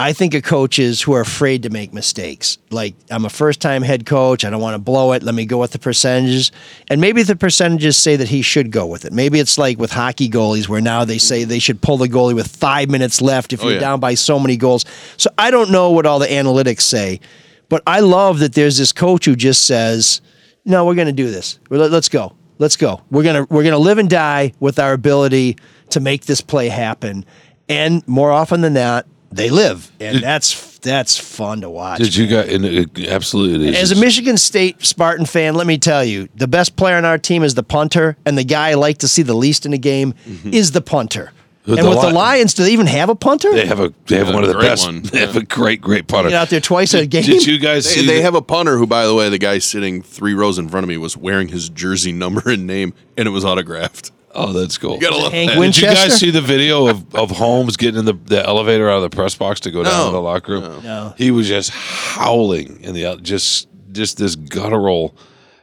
[0.03, 2.59] I think of coaches who are afraid to make mistakes.
[2.71, 5.23] Like I'm a first time head coach, I don't want to blow it.
[5.23, 6.51] Let me go with the percentages,
[6.89, 9.13] and maybe the percentages say that he should go with it.
[9.13, 12.35] Maybe it's like with hockey goalies, where now they say they should pull the goalie
[12.35, 13.81] with five minutes left if Oh, you're yeah.
[13.81, 14.85] down by so many goals.
[15.19, 17.21] So I don't know what all the analytics say,
[17.69, 20.21] but I love that there's this coach who just says,
[20.65, 21.61] "No, we're going to do this.
[21.71, 22.33] Let- Let's go.
[22.59, 23.03] Let's go.
[23.11, 25.57] We're gonna we're gonna live and die with our ability
[25.91, 27.25] to make this play happen."
[27.69, 31.99] And more often than not, they live, and that's that's fun to watch.
[31.99, 32.53] Did you guys?
[32.53, 33.91] And it, absolutely, it is.
[33.93, 37.19] As a Michigan State Spartan fan, let me tell you, the best player on our
[37.19, 39.79] team is the punter, and the guy I like to see the least in a
[39.79, 40.53] game mm-hmm.
[40.53, 41.33] is the punter.
[41.65, 43.53] Who, and the with the Lions, do they even have a punter?
[43.53, 44.87] They have a they have Yeah, one of the great best.
[44.87, 45.03] one.
[45.13, 46.31] They have a great great punter.
[46.31, 47.23] Get out there twice a game.
[47.23, 48.07] did you guys They, see?
[48.07, 50.69] they the- have a punter who, by the way, the guy sitting three rows in
[50.69, 54.11] front of me was wearing his jersey number and name, and it was autographed.
[54.35, 54.95] Oh, that's cool.
[54.95, 55.59] You gotta love Hank that.
[55.59, 56.09] Win- Did you Winchester?
[56.11, 59.15] guys see the video of, of Holmes getting in the, the elevator out of the
[59.15, 60.07] press box to go down No.
[60.07, 60.83] to the locker room?
[60.85, 61.15] No.
[61.19, 65.15] He was just howling in the out- just just this guttural.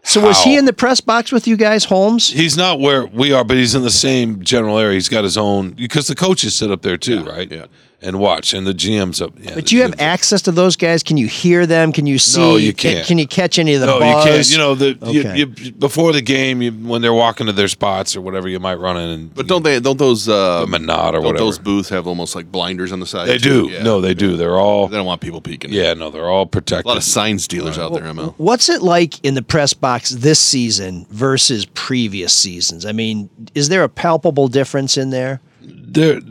[0.03, 0.59] so was he howl.
[0.59, 2.29] in the press box with you guys, Holmes?
[2.29, 4.93] He's not where we are, but he's in the same general area.
[4.93, 7.51] He's got his own because the coaches sit up there too, right?
[7.51, 7.65] yeah.
[8.01, 9.33] And watch, and the GM's up.
[9.37, 11.03] Yeah, But you have access to those guys?
[11.03, 11.91] Can you hear them?
[11.91, 12.39] Can you see?
[12.39, 13.05] No, you can't.
[13.05, 14.25] Can you catch any of the No, buzz?
[14.25, 14.49] you can't.
[14.51, 15.37] You know, the Okay.
[15.39, 18.57] you, you, before the game, you, when they're walking to their spots or whatever, you
[18.57, 19.35] might run in and.
[19.35, 19.81] But don't they?
[19.81, 20.29] Don't those?
[20.29, 21.43] Uh, Menard or don't whatever.
[21.43, 23.27] those booths have almost like blinders on the side?
[23.27, 23.67] they too?
[23.67, 23.73] do.
[23.73, 23.83] Yeah.
[23.83, 24.37] No, they do.
[24.37, 24.87] They're all.
[24.87, 25.73] They don't want people peeking.
[25.73, 26.85] Yeah, no, they're all protected.
[26.85, 28.03] a lot of sign stealers out there.
[28.03, 28.33] ML.
[28.37, 32.85] What's it like in the press box this season versus previous seasons?
[32.85, 35.41] I mean, is there a palpable difference in there?
[35.61, 36.21] There,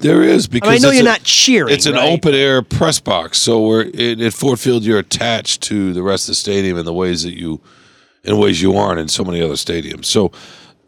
[0.00, 1.72] there is I, because mean, I know you're a- not cheering.
[1.72, 2.12] It's an right?
[2.12, 4.84] open air press box, so we're it, at Ford Field.
[4.84, 7.60] You're attached to the rest of the stadium in the ways that you,
[8.24, 10.06] in ways you aren't in so many other stadiums.
[10.06, 10.32] So,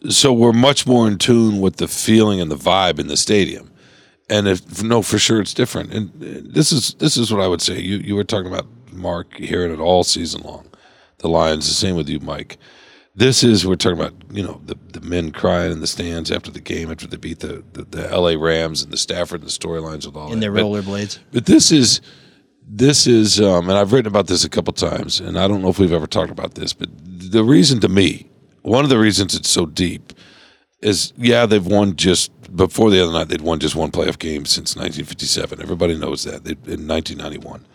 [0.09, 3.71] so we're much more in tune with the feeling and the vibe in the stadium.
[4.29, 5.93] And if no, for sure, it's different.
[5.93, 7.81] And this is this is what I would say.
[7.81, 10.67] You you were talking about Marc hearing it all season long.
[11.19, 12.57] The Lions, the same with you, Mike.
[13.21, 16.51] This is we're talking about you know the, the men crying in the stands after
[16.51, 18.37] the game after they beat the, the, the L.A.
[18.39, 20.41] Rams and the Stafford and the storylines with all in that.
[20.41, 21.18] their But- rollerblades.
[21.31, 22.01] but this is
[22.66, 25.68] this is um, and I've written about this a couple times, and I don't know
[25.68, 28.31] if we've ever talked about this, but the reason to me,
[28.62, 30.14] one of the reasons it's so deep,
[30.81, 34.47] is yeah they've won just before the other night they'd won just one playoff game
[34.47, 35.61] since 1957.
[35.61, 37.66] Everybody knows that they, in 1991.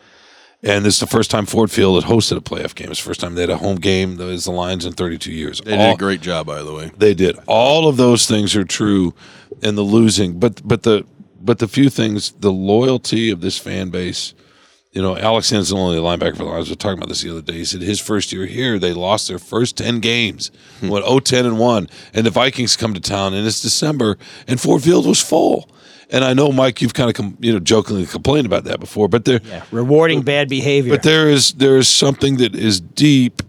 [0.66, 2.89] And this is the first time Ford Field had hosted a playoff game.
[2.89, 5.61] It's the first time they had a home game as the Lions in 32 years.
[5.61, 6.91] They did a great job, by the way.
[6.97, 7.38] they did.
[7.45, 9.13] All of those things are true
[9.61, 11.05] in the losing, but but the
[11.39, 14.34] but the few things, the loyalty of this fan base.
[14.91, 17.55] You know, Alex Anzalone linebacker for the Lions, was talking about this the other day.
[17.55, 20.88] He said his first year here, they lost their first 10 games, hmm.
[20.88, 21.89] went 0 10 and 1.
[22.13, 25.70] And the Vikings come to town, and it's December, and Ford Field was full.
[26.10, 29.08] And I know, Mike, you've kind of, com- you know, jokingly complained about that before,
[29.08, 30.93] but there, Yeah, rewarding bad behavior.
[30.93, 33.41] but there is there is something that is deep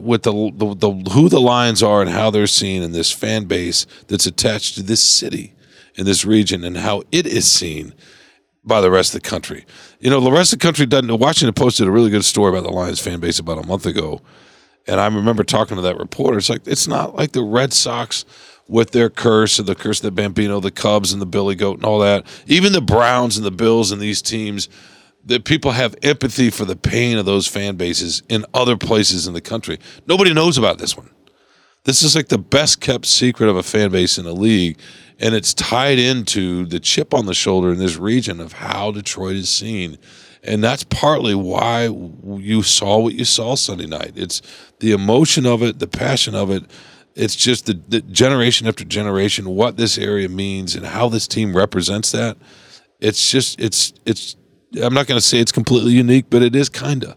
[0.00, 3.44] with the, the the who the Lions are and how they're seen in this fan
[3.44, 5.54] base that's attached to this city
[5.94, 7.92] in this region and how it is seen.
[8.64, 9.64] by the rest of the country.
[10.00, 11.18] You know, the rest of the country doesn't.
[11.18, 13.86] Washington Post did a really good story about the Lions fan base about a month
[13.86, 14.20] ago,
[14.88, 16.36] and I remember talking to that reporter.
[16.38, 18.24] It's like it's not like the Red Sox
[18.68, 21.78] with their curse and the curse of the Bambino, the Cubs and the Billy Goat
[21.78, 22.26] and all that.
[22.46, 24.68] Even the Browns and the Bills and these teams,
[25.26, 29.34] that people have empathy for the pain of those fan bases in other places in
[29.34, 29.78] the country.
[30.06, 31.10] Nobody knows about this one.
[31.82, 34.78] This is like the best kept secret of a fan base in the league.
[35.18, 39.36] And it's tied into the chip on the shoulder in this region of how Detroit
[39.36, 39.98] is seen.
[40.42, 44.12] And that's partly why you saw what you saw Sunday night.
[44.14, 44.42] It's
[44.78, 46.64] the emotion of it, the passion of it.
[47.16, 51.56] It's just the, the generation after generation, what this area means and how this team
[51.56, 52.36] represents that.
[53.00, 54.36] It's just, it's, it's,
[54.82, 57.16] I'm not going to say it's completely unique, but it is kind of.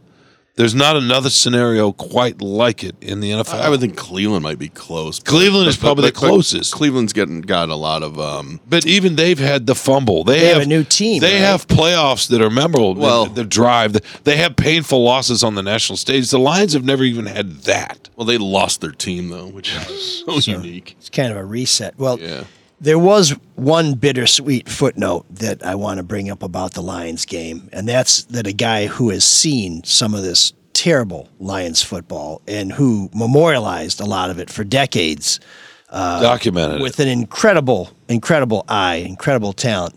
[0.60, 3.62] There's not another scenario quite like it in the NFL.
[3.62, 5.18] I would think Cleveland might be close.
[5.18, 6.74] Cleveland is probably the closest.
[6.74, 10.26] Cleveland's getting got a lot of um, But even they've had the fumble.
[10.26, 11.39] They, They have a new team, They right?
[11.39, 12.95] have playoffs that are memorable.
[12.95, 13.95] Well- the, the drive.
[14.26, 16.30] They have painful losses on the national stage.
[16.30, 18.10] The Lions have never even had that.
[18.18, 20.95] well, they lost their team though, which is so unique.
[20.99, 21.97] It's kind of a reset.
[21.97, 22.43] Well, Yeah.
[22.82, 27.70] There was one bittersweet footnote that I want to bring up about the Lions game,
[27.74, 32.72] and that's that a guy who has seen some of this terrible Lions football and
[32.72, 35.42] who memorialized a lot of it for decades
[35.90, 36.82] uh, Documented.
[36.82, 39.96] with an incredible, incredible eye, incredible talent,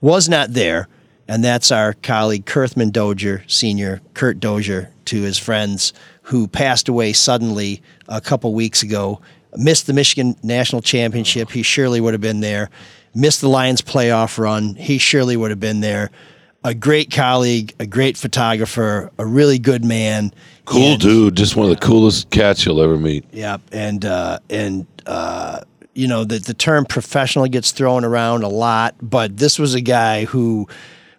[0.00, 0.88] was not there.
[1.26, 7.12] And that's our colleague Kirthmon Dozier, senior Kurt Dozier, to his friends who passed away
[7.12, 9.20] suddenly a couple weeks ago.
[9.56, 11.50] Missed the Michigan National Championship.
[11.50, 12.70] He surely would have been there.
[13.14, 14.74] Missed the Lions playoff run.
[14.76, 16.10] He surely would have been there.
[16.62, 20.32] A great colleague, a great photographer, a really good man.
[20.66, 21.36] cool And- dude.
[21.36, 23.24] Just one of the coolest cats you'll ever meet.
[23.32, 25.60] yeah, and uh, and uh,
[25.94, 29.80] you know the the term professional gets thrown around a lot, but this was a
[29.80, 30.68] guy who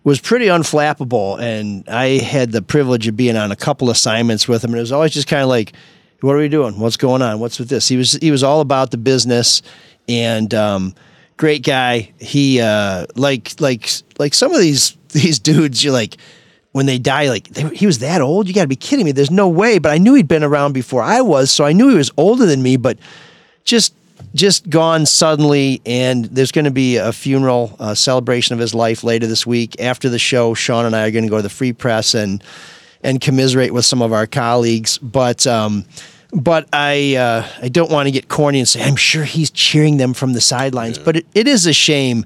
[0.04, 4.64] was pretty unflappable, and I had the privilege of being on a couple assignments with
[4.64, 5.74] him, and it was always just kind of like,
[6.22, 6.80] "What are we doing?
[6.80, 7.40] What's going on?
[7.40, 9.62] What's with this?" He was he was all about the business,
[10.08, 10.96] and um,
[11.38, 12.12] great guy.
[12.20, 16.18] He uh, like like like some of these these dudes, you're like
[16.72, 18.48] when they die, like they, he was that old.
[18.48, 19.12] You got to be kidding me.
[19.12, 19.80] There's no way.
[19.80, 22.46] But I knew he'd been around before I was, so I knew he was older
[22.46, 22.78] than me.
[22.78, 22.98] But
[23.64, 23.94] just
[24.34, 29.04] just gone suddenly, and there's going to be a funeral uh, celebration of his life
[29.04, 29.82] later this week.
[29.82, 32.44] After the show, Shawn and I are going to go to the Free Press and
[33.04, 34.98] and commiserate with some of our colleagues.
[35.00, 35.86] But um,
[36.34, 39.98] but I uh, I don't want to get corny and say I'm sure he's cheering
[39.98, 40.98] them from the sidelines.
[40.98, 42.26] But it, it is a shame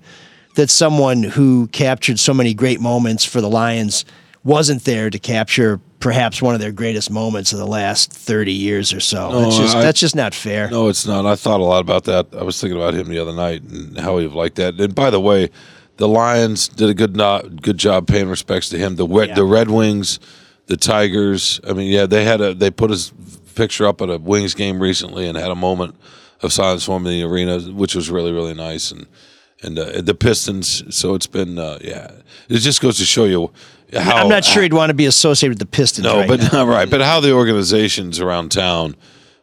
[0.56, 4.06] that someone who captured so many great moments for the Lions
[4.44, 8.94] wasn't there to capture perhaps one of their greatest moments of the last 30 years
[8.94, 9.42] or so.
[9.42, 10.70] that's, just, I- that's just not fair.
[10.70, 11.26] No, it's not.
[11.26, 12.28] I thought a lot about that.
[12.38, 14.80] I was thinking about him the other night and how he liked that.
[14.80, 15.50] And by the way,
[15.98, 18.98] the Lions did a good not good job paying respects to him.
[18.98, 19.34] The Yeah.
[19.34, 20.20] the Red Wings,
[20.68, 21.60] the Tigers.
[21.68, 23.12] I mean, yeah, they had a they put his
[23.56, 25.96] picture up at a Wings game recently and had a moment
[26.42, 28.92] of silence for him in the arena, which was really really nice.
[28.92, 29.06] And
[29.64, 30.84] and uh, the Pistons.
[30.96, 32.12] So it's been uh, yeah.
[32.50, 33.52] It just goes to show you
[33.94, 36.06] how I'm not sure he'd want to be associated with the Pistons.
[36.06, 36.66] no, right but now.
[36.68, 36.90] right.
[36.90, 38.96] But how the organizations around town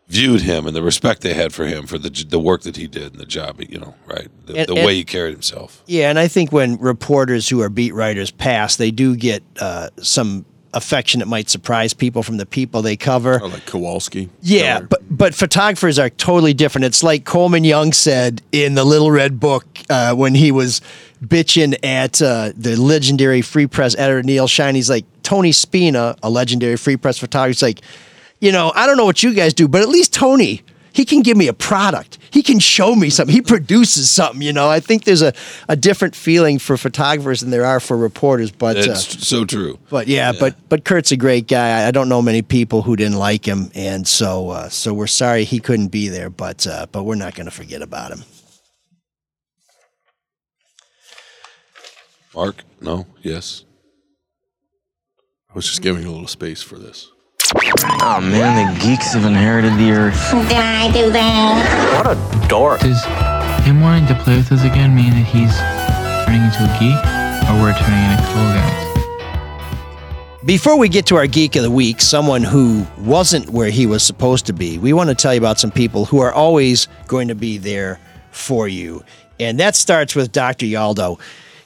[0.08, 2.86] viewed him and the respect they had for him for the the work that he
[2.86, 4.28] did and the job, you know, right?
[4.46, 5.82] The, And- the and- way he carried himself.
[5.86, 9.88] Yeah, and I think when reporters who are beat writers pass, they do get uh,
[10.02, 10.44] some
[10.74, 13.40] affection that might surprise people from the people they cover.
[13.40, 14.28] Or like Kowalski.
[14.40, 16.84] Yeah, but but photographers are totally different.
[16.86, 20.80] It's like Coleman Young said in the Little Red Book uh, when he was
[21.24, 24.74] bitching at uh, the legendary Free Press editor Neil Shine.
[24.74, 27.48] He's like Tony Spina, a legendary Free Press photographer.
[27.48, 27.80] He's like,
[28.40, 30.62] you know, I don't know what you guys do, but at least Tony.
[30.94, 32.18] He can give me a product.
[32.32, 33.34] He can show me something.
[33.34, 34.40] He produces something.
[34.40, 35.34] You know, I think there's a,
[35.68, 38.50] a different feeling for photographers than there are for reporters.
[38.50, 39.78] But uh, It's so true.
[39.90, 41.86] but yeah, but but Kurt's a great guy.
[41.86, 45.44] I don't know many people who didn't like him, and so uh, so we're sorry
[45.44, 46.30] he couldn't be there.
[46.30, 48.24] But uh, but we're not going to forget about him.
[52.34, 53.64] Marc, no, yes.
[55.50, 57.10] I was just giving a little space for this.
[57.54, 60.30] Oh man, the geeks have inherited the earth.
[60.48, 62.04] Did I do that?
[62.04, 62.80] What a dork.
[62.80, 63.02] Does
[63.64, 65.54] him wanting to play with us again mean that he's
[66.26, 66.98] turning into a geek,
[67.48, 68.82] or we're turning into cool guys?
[70.44, 74.02] Before we get to our geek of the week, someone who wasn't where he was
[74.02, 77.28] supposed to be, we want to tell you about some people who are always going
[77.28, 78.00] to be there
[78.32, 79.04] for you,
[79.38, 80.66] and that starts with Dr.
[80.66, 81.20] Yaldo.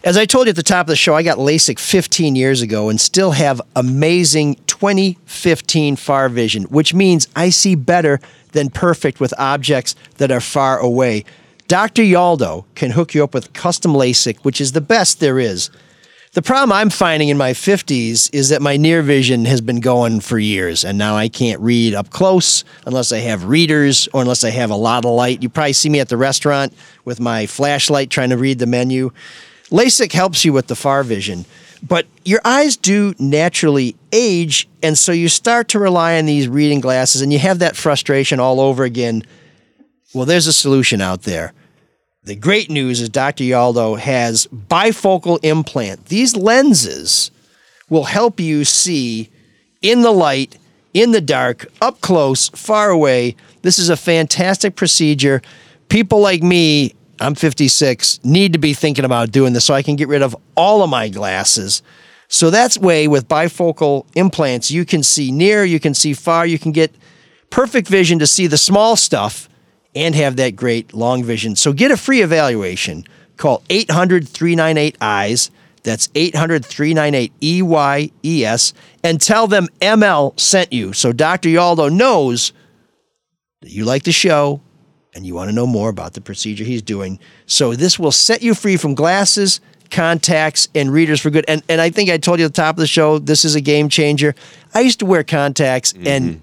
[0.05, 2.63] As I told you at the top of the show, I got LASIK 15 years
[2.63, 8.21] ago and still have amazing 2015 far vision, which means I see better
[8.53, 11.25] than perfect with objects that are far away.
[11.67, 12.03] Dr.
[12.03, 15.71] Yaldo can hook you up with custom LASIK, which is the best there is.
[16.33, 20.21] The problem I'm finding in my 50s is that my near vision has been going
[20.21, 24.45] for years, and now I can't read up close unless I have readers or unless
[24.45, 25.43] I have a lot of light.
[25.43, 26.75] You probably see me at the restaurant
[27.07, 29.13] with my flashlight trying to read the menu.
[29.71, 31.47] LASIK helps you with the far vision,
[31.83, 36.81] but your eyes do naturally age, and so you start to rely on these reading
[36.81, 39.23] glasses, and you have that frustration all over again.
[40.15, 41.53] Well, there's a solution out there.
[42.25, 43.45] The great news is Dr.
[43.45, 46.07] Yaldo has bifocal implant.
[46.07, 47.31] These lenses
[47.89, 49.31] will help you see
[49.81, 50.59] in the light,
[50.93, 53.37] in the dark, up close, far away.
[53.63, 55.41] This is a fantastic procedure.
[55.89, 59.97] People like me, I'm 56, need to be thinking about doing this so I can
[59.97, 61.83] get rid of all of my glasses.
[62.29, 66.59] So that's way with bifocal implants, you can see near, you can see far, you
[66.59, 66.95] can get
[67.51, 69.49] perfect vision to see the small stuff
[69.95, 71.57] and have that great long vision.
[71.57, 73.05] So get a free evaluation.
[73.37, 75.51] Call 800 398 EYES.
[75.83, 78.73] That's 800 398 EYES.
[79.05, 80.93] And tell them ML sent you.
[80.93, 81.49] So Dr.
[81.49, 82.53] Yaldo knows
[83.63, 84.61] that you like the show
[85.17, 87.19] and you want to know more about the procedure he's doing.
[87.47, 89.61] So this will set you free from glasses,
[89.91, 91.47] contacts, and readers for good.
[91.49, 93.55] And, and I think I told you at the top of the show, this is
[93.55, 94.35] a game changer.
[94.75, 96.07] I used to wear contacts mm-hmm.
[96.07, 96.43] and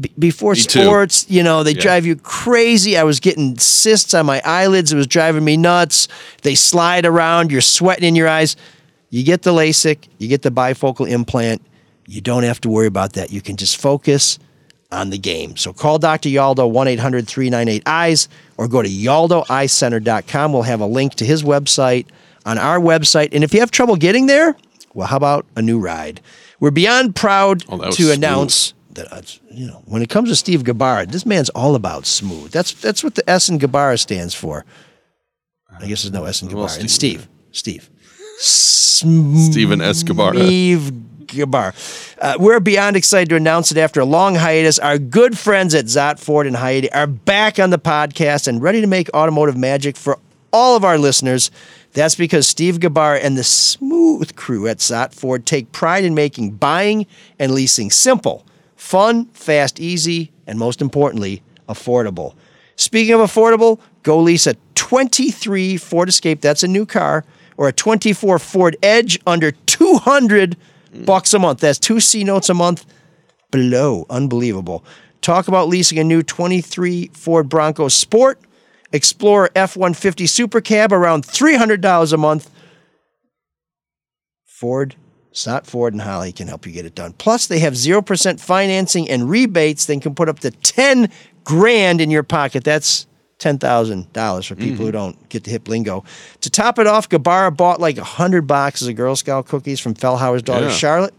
[0.00, 0.82] b- before Me too.
[0.82, 1.80] sports, you know, they Yeah.
[1.80, 2.98] drive you crazy.
[2.98, 4.92] I was getting cysts on my eyelids.
[4.92, 6.08] It was driving me nuts.
[6.42, 7.52] They slide around.
[7.52, 8.56] You're sweating in your eyes.
[9.10, 11.62] You get the LASIK, you get the bifocal implant.
[12.08, 13.30] You don't have to worry about that.
[13.30, 14.40] You can just focus
[14.92, 15.56] on the game.
[15.56, 16.28] So call Dr.
[16.28, 20.52] Yaldo 1 800 398 EYES or go to yaldoeyecenter.com.
[20.52, 22.06] We'll have a link to his website
[22.44, 23.30] on our website.
[23.32, 24.54] And if you have trouble getting there,
[24.94, 26.20] well, how about a new ride?
[26.60, 28.12] We're beyond proud Oh, to smooth.
[28.16, 29.20] announce that uh,
[29.50, 32.50] you know when it comes to Steve Gabbard, this man's all about smooth.
[32.50, 34.64] That's that's what the S in Gabbard stands for.
[35.78, 36.80] I guess there's no S in Well, Gabbard.
[36.80, 37.90] and Steve- Steve,
[38.38, 40.32] Steve, Steven Escobar.
[40.34, 40.90] Steve
[41.26, 41.74] Gabar.
[42.20, 45.86] Uh, we're beyond excited to announce that after a long hiatus, our good friends at
[45.86, 49.96] Szott Ford and Hayati are back on the podcast and ready to make automotive magic
[49.96, 50.18] for
[50.52, 51.50] all of our listeners.
[51.92, 56.52] That's because Steve Gabar and the smooth crew at Szott Ford take pride in making
[56.52, 57.06] buying
[57.38, 58.46] and leasing simple,
[58.76, 62.34] fun, fast, easy, and most importantly, affordable.
[62.76, 67.24] Speaking of affordable, go lease a 23 Ford Escape, that's a new car,
[67.56, 70.56] or a 24 Ford Edge under 200
[71.04, 71.60] bucks a month.
[71.60, 72.86] That's two C notes a month
[73.50, 74.06] below.
[74.08, 74.84] Unbelievable.
[75.20, 78.40] Talk about leasing a new 23 Ford Bronco Sport,
[78.92, 82.50] Explorer F 150 Super Cab around $300 a month.
[84.44, 84.94] Ford,
[85.32, 87.12] Snot Ford and Holly can help you get it done.
[87.12, 89.84] Plus, they have 0% financing and rebates.
[89.84, 91.10] They can put up to 10
[91.44, 92.64] grand in your pocket.
[92.64, 93.06] That's
[93.38, 94.90] $10,000 for people who mm-hmm.
[94.92, 96.04] don't get the hip lingo.
[96.40, 100.42] To top it off, Gabara bought like 100 boxes of Girl Scout cookies from Fellhauer's
[100.42, 100.72] daughter, Yeah.
[100.72, 101.14] Charlotte,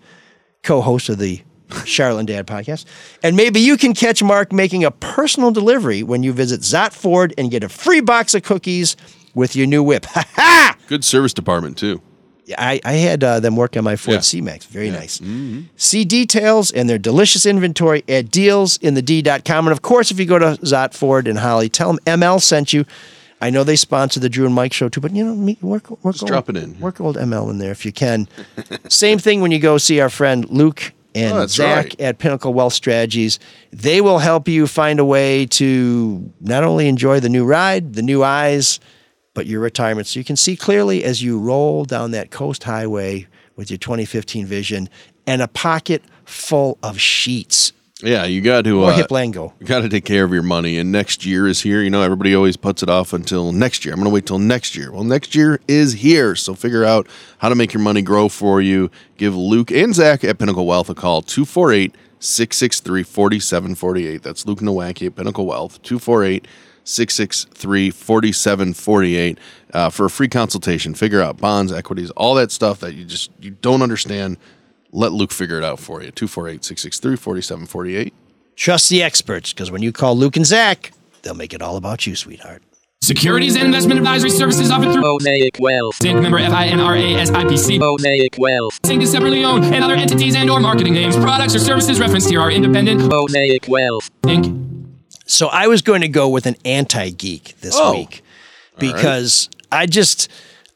[0.63, 1.41] co host of the
[1.85, 2.85] Charlotte and Dad podcast.
[3.23, 7.33] And maybe you can catch Marc making a personal delivery when you visit Szott Ford
[7.37, 8.95] and get a free box of cookies
[9.35, 10.05] with your new whip.
[10.17, 10.77] Ha ha!
[10.87, 12.01] Good service department too.
[12.47, 14.21] Yeah, I, I had uh, them work on my Ford Yeah.
[14.21, 14.65] C-Max.
[14.65, 15.21] Very nice.
[15.75, 19.67] See details and their delicious inventory at dealsinthed.com.
[19.67, 22.71] And of course, if you go to Szott Ford and Holly, tell them ML sent
[22.73, 22.85] you.
[23.41, 25.91] I know they sponsor the Drew and Mike show too, but you know, me- work,
[26.03, 26.79] work, Just old, drop it in.
[26.79, 28.27] Work old ML in there if you can.
[28.89, 32.01] Same thing when you go see our friend Luke and Oh, Zach right.
[32.01, 33.37] at Pinnacle Wealth Strategies.
[33.71, 38.01] They will help you find a way to not only enjoy the new ride, the
[38.01, 38.79] new eyes,
[39.37, 43.27] but your retirement so you can see clearly as you roll down that coast highway
[43.55, 44.89] with your 2015 vision
[45.27, 47.71] and a pocket full of sheets
[48.01, 49.53] Yeah, you got to or uh, hip lango.
[49.59, 51.81] You got to take care of your money, and next year is here.
[51.81, 53.93] You know, everybody always puts it off until next year.
[53.95, 54.91] I'm going to wait till next year.
[54.91, 57.07] Well, next year is here, so figure out
[57.39, 58.91] how to make your money grow for you.
[59.17, 64.21] Give Luke and Zach at Pinnacle Wealth a call 248 663 4748.
[64.21, 66.47] That's Luke Nowacki at Pinnacle Wealth 248
[66.87, 69.37] 663 4748
[69.73, 70.93] uh, for a free consultation.
[70.93, 74.37] Figure out bonds, equities, all that stuff that you just you don't understand.
[74.91, 76.11] Let Luke figure it out for you.
[76.11, 78.13] 248 663 4748.
[78.55, 82.07] Trust the experts because when you call Luke and Zach, they'll make it all about
[82.07, 82.63] you, sweetheart.
[83.01, 85.99] Securities and investment advisory services offered through Mosaic Wealth.
[85.99, 86.21] Inc.
[86.21, 87.79] member FINRA SIPC.
[87.79, 88.81] Mosaic Wealth.
[88.83, 89.03] Inc.
[89.03, 92.41] is separately owned and other entities and or marketing names, products or services referenced here
[92.41, 93.01] are independent.
[93.07, 94.09] Mosaic Wealth.
[94.23, 94.66] Inc.
[95.27, 97.91] So I was going to go with an anti geek this Oh.
[97.91, 98.23] week
[98.79, 100.29] because I just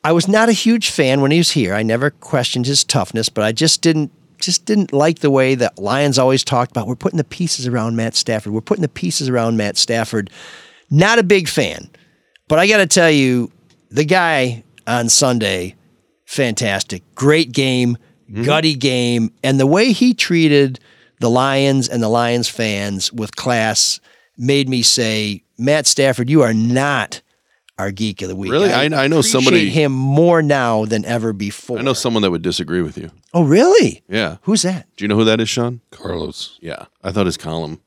[0.03, 1.73] I was not a huge fan when he was here.
[1.73, 5.77] I never questioned his toughness, but I just didn't just didn't like the way that
[5.79, 8.53] Lions always talked about we're putting the pieces around Matt Stafford.
[8.53, 10.29] We're putting the pieces around Matt Stafford.
[10.89, 11.89] Not a big fan.
[12.47, 13.51] But I got to tell you,
[13.89, 15.75] the guy on Sunday
[16.31, 17.03] fantastic.
[17.13, 17.97] Great game,
[18.29, 18.43] mm-hmm.
[18.43, 20.79] gutty game, and the way he treated
[21.19, 23.99] the Lions and the Lions fans with class
[24.41, 27.21] made me say, Matt Stafford, you are not
[27.77, 28.51] our geek of the week.
[28.51, 28.71] Really?
[28.71, 31.79] I- I know somebody- him more now than ever before.
[31.79, 33.11] I know someone that would disagree with you.
[33.33, 34.03] Oh, really?
[34.09, 34.37] Yeah.
[34.41, 34.87] Who's that?
[34.97, 35.81] Do you know who that is, Shawn?
[35.91, 36.57] Carlos.
[36.61, 36.85] Yeah.
[37.03, 37.79] I thought his column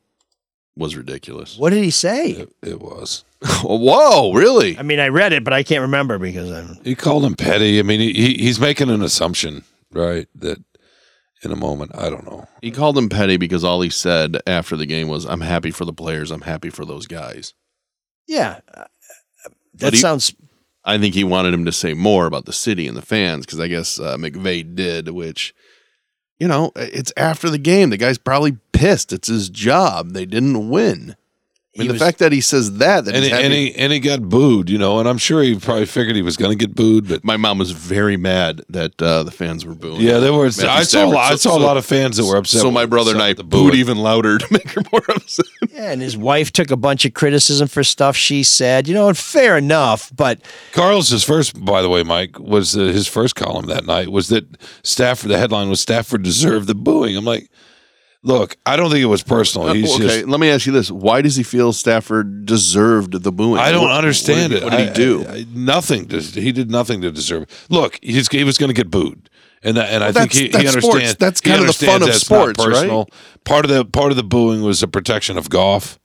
[0.77, 1.57] was ridiculous.
[1.59, 2.31] What did he say?
[2.31, 3.25] It, it was.
[3.63, 4.77] Whoa, really?
[4.79, 6.79] I mean, I read it, but I can't remember because I'm.
[6.83, 7.79] He called him petty.
[7.79, 10.27] I mean, he, he he's making an assumption, right?
[10.35, 10.61] That
[11.45, 12.47] in a moment, I don't know.
[12.62, 15.84] He called him petty because all he said after the game was, I'm happy for
[15.84, 16.30] the players.
[16.30, 17.55] I'm happy for those guys.
[18.26, 18.84] Yeah, uh,
[19.74, 20.34] that he- sounds.
[20.86, 23.59] I think he wanted him to say more about the city and the fans because
[23.59, 25.55] I guess uh, McVay did, which,
[26.38, 27.88] you know, it's after the game.
[27.88, 29.11] The guy's probably pissed.
[29.12, 30.11] It's his job.
[30.11, 31.16] They didn't win.
[31.77, 33.75] I mean, the was- fact that he says that, that And he's he, and he
[33.75, 35.01] and he got booed, you know.
[35.01, 37.59] And I'm sure he probably figured he was going to get booed, but my mom
[37.59, 40.01] was very mad that uh, the fans were booing.
[40.01, 40.45] yeah, there were.
[40.45, 41.14] Matthew I saw a Stafford.
[41.14, 42.61] lot, I So- saw a lot of fans that were upset.
[42.61, 43.75] So my brother and I the booed booing.
[43.81, 45.47] even louder to make her more upset.
[45.72, 48.87] Yeah, and his wife took a bunch of criticism for stuff she said.
[48.87, 50.41] You know, and fair enough, but
[50.72, 54.45] Carlos's first, by the way, Mike, was uh, his first column that night was that
[54.85, 55.31] Stafford.
[55.31, 57.16] The headline was Stafford deserved the booing.
[57.16, 57.51] I'm like,
[58.25, 59.72] look, I don't think it was personal.
[59.72, 60.27] He's Uh, okay, just.
[60.29, 63.61] let me ask you this: Why does he feel Stafford deserved the booing?
[63.61, 64.64] I don't What- understand what did, it.
[64.64, 65.27] What did he do?
[65.29, 66.07] I- I- nothing.
[66.09, 67.43] To, he did nothing to deserve.
[67.45, 67.51] it.
[67.68, 69.31] Look, he's, he was going to get booed,
[69.62, 71.14] and that, and I think he, he understands.
[71.16, 73.07] That's kind of the fun of sports, right?
[73.45, 75.99] Part of the part of the booing was the protection of Goff.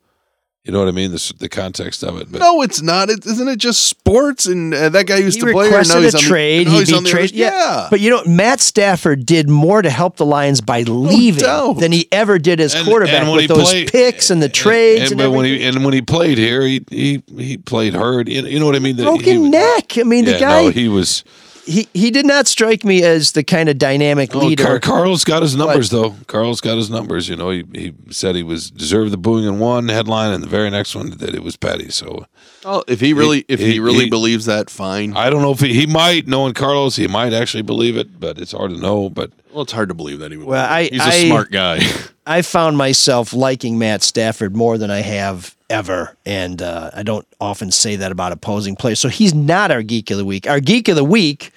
[0.66, 1.12] You know what I mean?
[1.12, 2.30] The, the context of it.
[2.32, 3.10] But no, it's not.
[3.10, 4.46] It, isn't it just sports?
[4.46, 5.70] And uh, that guy used he to play.
[5.70, 6.68] here, requested now a he's on the- trade.
[6.68, 7.32] now He'd he's be on the.
[7.34, 11.80] Yeah, but you know, Matt Stafford did more to help the Lions by leaving doubt.
[11.80, 14.50] than he ever did as And- quarterback and when with those played- picks and the
[14.50, 17.94] trades and, and, but when he and when he played here, he he, he played
[17.94, 18.28] hurt.
[18.28, 18.98] You you know what I mean?
[18.98, 19.98] That Broken he, neck.
[19.98, 20.62] I mean, yeah, the guy.
[20.64, 21.24] No, he was.
[21.70, 24.64] He he did not strike me as the kind of dynamic Oh, leader.
[24.64, 26.16] Car- Carlos got his numbers though.
[26.28, 27.30] Carlos got his numbers.
[27.30, 30.48] You know, he, he said he was deserved the booing in one headline, and the
[30.48, 31.90] very next one that it was petty.
[31.90, 32.26] So
[32.66, 35.16] Well, if he really, if he, he- really he- believes that, fine.
[35.16, 38.38] I don't know if he, he might, knowing Carlos, he might actually believe it, but
[38.40, 39.10] it's hard to know.
[39.10, 40.48] But well, it's hard to believe that he would.
[40.48, 41.80] Well, I- he's a I- smart guy.
[42.28, 47.26] I found myself liking Matt Stafford more than I have ever, and uh, I don't
[47.42, 49.00] often say that about opposing players.
[49.00, 50.48] So he's not our geek of the week.
[50.48, 51.52] Our geek of the week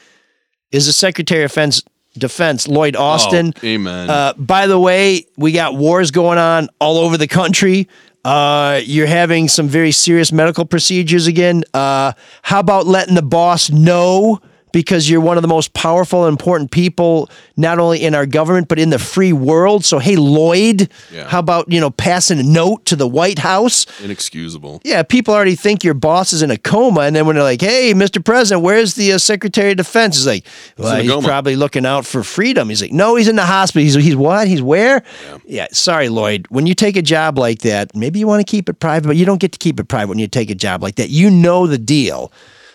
[0.71, 1.83] is the Secretary of Defense,
[2.17, 3.53] Defense Lloyd Austin.
[3.55, 4.09] Oh, amen.
[4.09, 7.87] Uh, by the way, we got wars going on all over the country.
[8.25, 11.65] Uh, you're having some very serious medical procedures again.
[11.75, 14.41] Uh, how about letting the boss know
[14.73, 18.69] because you're one of the most powerful and important people, not only in our government,
[18.69, 19.85] but in the free world?
[19.85, 21.29] So, hey, Lloyd, Yeah.
[21.29, 23.87] how about, you know, passing a note to the White House?
[24.03, 24.81] Inexcusable.
[24.85, 27.61] Yeah, people already think your boss is in a coma, and then when they're like,
[27.61, 28.25] "Hey, Mr.
[28.25, 30.45] President, where's the uh, Secretary of Defense?" He's like,
[30.79, 33.83] "Well, a he's probably looking out for freedom." He's like, "No, he's in the hospital."
[33.83, 34.49] He's he's what?
[34.49, 35.03] He's where?
[35.47, 35.67] Yeah.
[35.73, 36.47] sorry, Lloyd.
[36.51, 39.17] When you take a job like that, maybe you want to keep it private, but
[39.17, 41.11] you don't get to keep it private when you take a job like that.
[41.11, 42.33] You know the deal.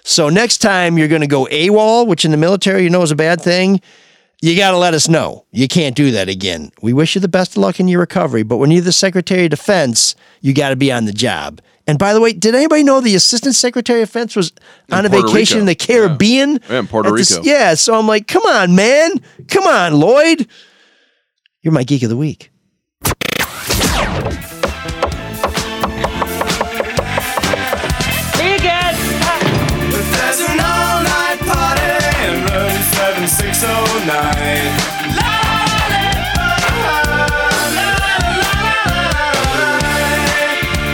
[0.08, 3.12] So next time you're going to go AWOL, which in the military you know is
[3.12, 3.82] a bad thing.
[4.42, 5.46] You got to let us know.
[5.52, 6.72] You can't do that again.
[6.82, 9.44] We wish you the best of luck in your recovery, but when you're the Secretary
[9.44, 11.60] of Defense, you got to be on the job.
[11.88, 14.54] And by the way, did anybody know the Assistant Secretary of Defense was
[14.92, 15.60] on a Puerto vacation Rico.
[15.60, 16.60] in the Caribbean?
[16.70, 17.42] Yeah, in Puerto Rico.
[17.44, 19.12] yeah, so I'm like, come on, man.
[19.50, 20.48] Come on, Lloyd.
[21.64, 22.50] You're my geek of the week.
[33.38, 35.38] 7609.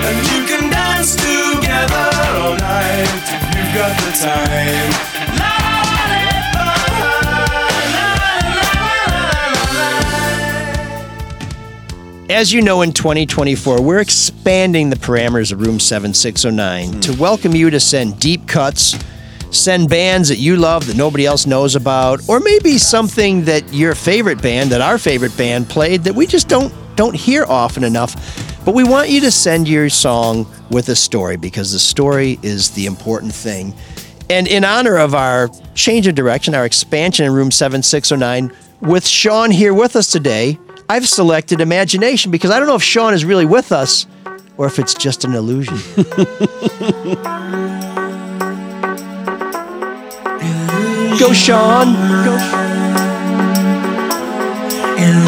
[0.06, 2.10] And you can dance together
[2.42, 4.92] all night if you've got the time.
[12.30, 17.70] As you know, in 2024, we're expanding the parameters of Room 7609 to welcome you
[17.70, 18.96] to send deep cuts,
[19.56, 23.96] send bands that you love that nobody else knows about, or maybe something that your
[23.96, 28.16] favorite band, that our favorite band played that we just don't don't hear often enough.
[28.66, 32.72] But we want you to send your song with a story because the story is
[32.72, 33.74] the important thing.
[34.30, 39.52] And in honor of our change of direction, our expansion in room 7609, with Shawn
[39.52, 40.58] here with us today,
[40.90, 44.08] I've selected Imagination because I don't know if Shawn is really with us
[44.58, 45.78] or if it's just an illusion.
[51.20, 51.94] Go, Shawn.
[52.26, 52.64] Go.
[55.04, 55.28] an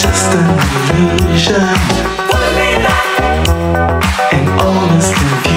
[0.00, 0.46] just an
[0.96, 1.76] illusion.
[4.32, 5.51] And all this confusion.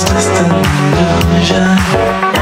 [0.00, 0.52] It's just an
[0.94, 2.37] illusion.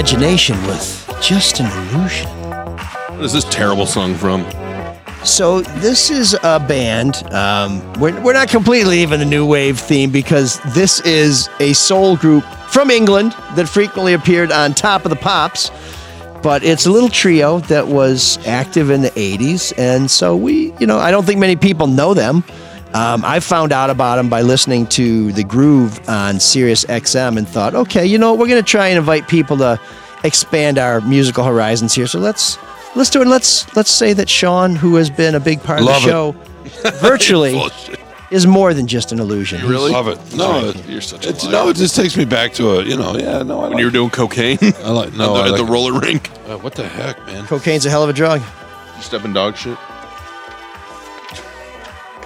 [0.00, 2.26] Imagination with just an illusion.
[2.30, 4.50] What is this terrible song from?
[5.26, 7.22] So this is a band.
[7.34, 12.16] Um, we're, we're not completely leaving the new wave theme because this is a soul
[12.16, 15.70] group from England that frequently appeared on Top of the Pops.
[16.42, 19.74] But it's a little trio that was active in the 80s.
[19.76, 22.42] And so we, you know, I don't think many people know them.
[22.94, 27.48] Um, I found out about them by listening to The Groove on Sirius XM and
[27.48, 29.80] thought, okay, you know, we're going to try and invite people to
[30.24, 32.08] expand our musical horizons here.
[32.08, 32.58] So let's
[32.96, 33.28] let's do it.
[33.28, 36.90] Let's let's say that Shawn, who has been a big part Love of the show,
[37.00, 37.60] virtually
[38.32, 39.66] is more than just an illusion.
[39.68, 39.92] Really?
[39.92, 40.18] Love it.
[40.36, 41.52] No, Sorry, you're such a it's, liar.
[41.52, 43.78] no, it just takes me back to a, you know, yeah, no, I when like,
[43.80, 46.30] you were doing cocaine I like, no, at, I the, at the like- roller rink.
[46.48, 47.44] Uh, what the heck, man?
[47.46, 48.40] Cocaine's a hell of a drug.
[48.96, 49.76] You stepping dog shit.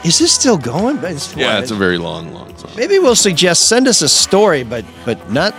[0.04, 0.96] Is this still going?
[0.96, 2.70] But it's- Yeah, it's a very long, long song.
[2.76, 5.54] Maybe we'll suggest send us a story, but but not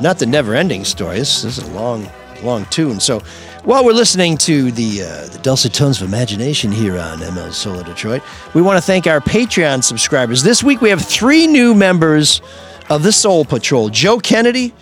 [0.00, 1.18] not the never-ending story.
[1.18, 2.08] This, this is a long
[2.42, 3.00] long tune.
[3.00, 3.20] So
[3.64, 7.78] while we're listening to the uh, the dulcet tones of imagination here on ML Soul
[7.80, 8.22] of Detroit.
[8.54, 10.42] We want to thank our Patreon subscribers.
[10.42, 12.40] This week we have three new members
[12.88, 14.72] of the Soul Patrol: Joe Kennedy,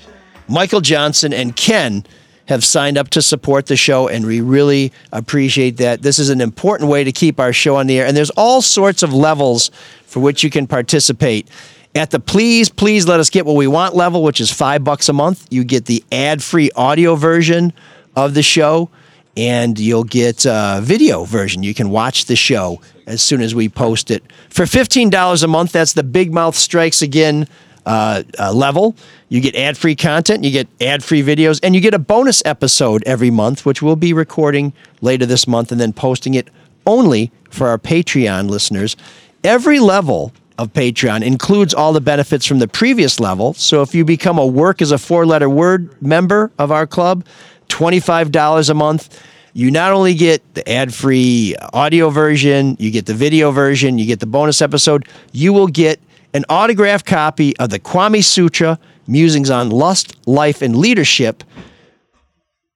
[0.48, 2.04] Michael Johnson, and Ken
[2.48, 6.00] have signed up to support the show, and we really appreciate that.
[6.00, 8.62] This is an important way to keep our show on the air, and there's all
[8.62, 9.70] sorts of levels
[10.06, 11.46] for which you can participate.
[11.94, 15.08] At the please, please let us get what we want level, which is five bucks
[15.08, 17.72] a month, you get the ad free audio version
[18.16, 18.88] of the show,
[19.36, 21.62] and you'll get a video version.
[21.62, 24.22] You can watch the show as soon as we post it.
[24.48, 27.46] For $15 a month, that's the Big Mouth Strikes Again
[27.88, 28.94] uh, uh, level.
[29.30, 32.42] You get ad free content, you get ad free videos, and you get a bonus
[32.44, 36.48] episode every month, which we'll be recording later this month and then posting it
[36.86, 38.94] only for our Patreon listeners.
[39.42, 43.54] Every level of Patreon includes all the benefits from the previous level.
[43.54, 47.24] So if you become a work as a four letter word member of our club,
[47.68, 49.22] $25 a month.
[49.54, 54.06] You not only get the ad free audio version, you get the video version, you
[54.06, 56.00] get the bonus episode, you will get
[56.34, 61.42] an autographed copy of the Kwame Sutra Musings on Lust, Life, and Leadership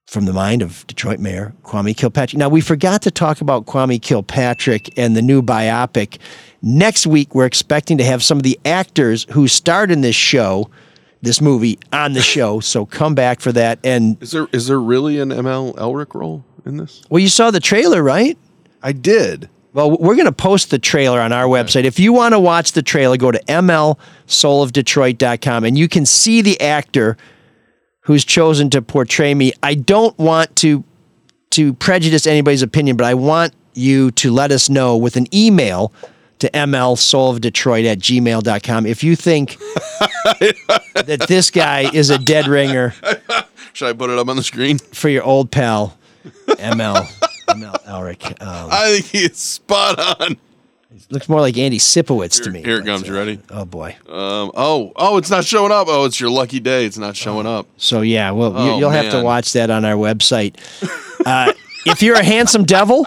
[0.07, 2.39] from the mind of Detroit Mayor Kwame Kilpatrick.
[2.39, 6.19] Now, we forgot to talk about Kwame Kilpatrick and the new biopic.
[6.61, 10.71] Next week, we're expecting to have some of the actors who starred in this show,
[11.23, 12.61] this movie, on the show.
[12.73, 13.79] So come back for that.
[13.85, 17.03] And Is there is there really an ML Elrick role in this?
[17.11, 18.37] well, you saw the trailer, right?
[18.83, 19.49] I did.
[19.75, 21.85] Well, we're going to post the trailer on our website.
[21.85, 26.61] If you want to watch the trailer, go to mlsoulofdetroit.com and you can see the
[26.61, 27.17] actor
[28.01, 29.53] who's chosen to portray me.
[29.63, 30.85] I don't want to
[31.51, 35.93] to prejudice anybody's opinion, but I want you to let us know with an email
[36.39, 39.59] to mlsoulofdetroit at gmail.com if you think
[40.95, 42.95] that this guy is a dead ringer
[43.75, 44.79] Should I put it up on the screen?
[44.79, 47.07] for your old pal, ML,
[47.57, 48.41] ML Elrick.
[48.43, 50.37] Um, I think he is spot on.
[51.11, 52.63] looks more like Andy Sipowicz to me.
[52.63, 53.07] Here it comes.
[53.07, 53.39] You ready?
[53.51, 53.97] Oh, boy.
[54.09, 54.51] Um.
[54.55, 54.93] Oh.
[54.97, 55.17] Oh.
[55.17, 55.87] It's not showing up.
[55.89, 56.85] Oh, it's your lucky day.
[56.87, 57.67] It's not showing up.
[57.77, 60.57] So yeah, well, Oh, you, you'll have to watch that on our website.
[61.25, 61.53] Uh,
[61.87, 63.07] if you're a handsome devil,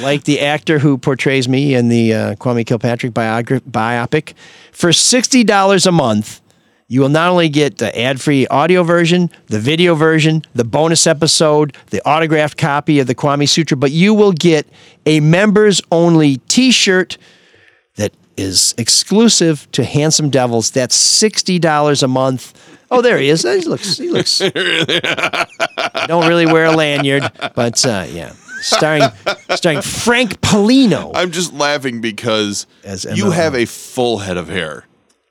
[0.00, 4.34] like the actor who portrays me in the uh, Kwame Kilpatrick biogra- biopic,
[4.72, 6.40] for sixty dollars a month,
[6.88, 11.76] you will not only get the ad-free audio version, the video version, the bonus episode,
[11.90, 14.66] the autographed copy of the Kwame Sutra, but you will get
[15.04, 17.18] a members-only T-shirt
[17.96, 20.70] that is exclusive to Handsome Devils.
[20.70, 22.54] That's sixty dollars a month.
[22.90, 23.42] Oh, there he is.
[23.42, 23.98] He looks.
[23.98, 24.38] He looks.
[26.06, 28.32] don't really wear a lanyard, but uh, yeah,
[28.62, 29.02] starring
[29.56, 31.12] starring Frank Polino.
[31.14, 34.84] I'm just laughing because As you have a full head of hair,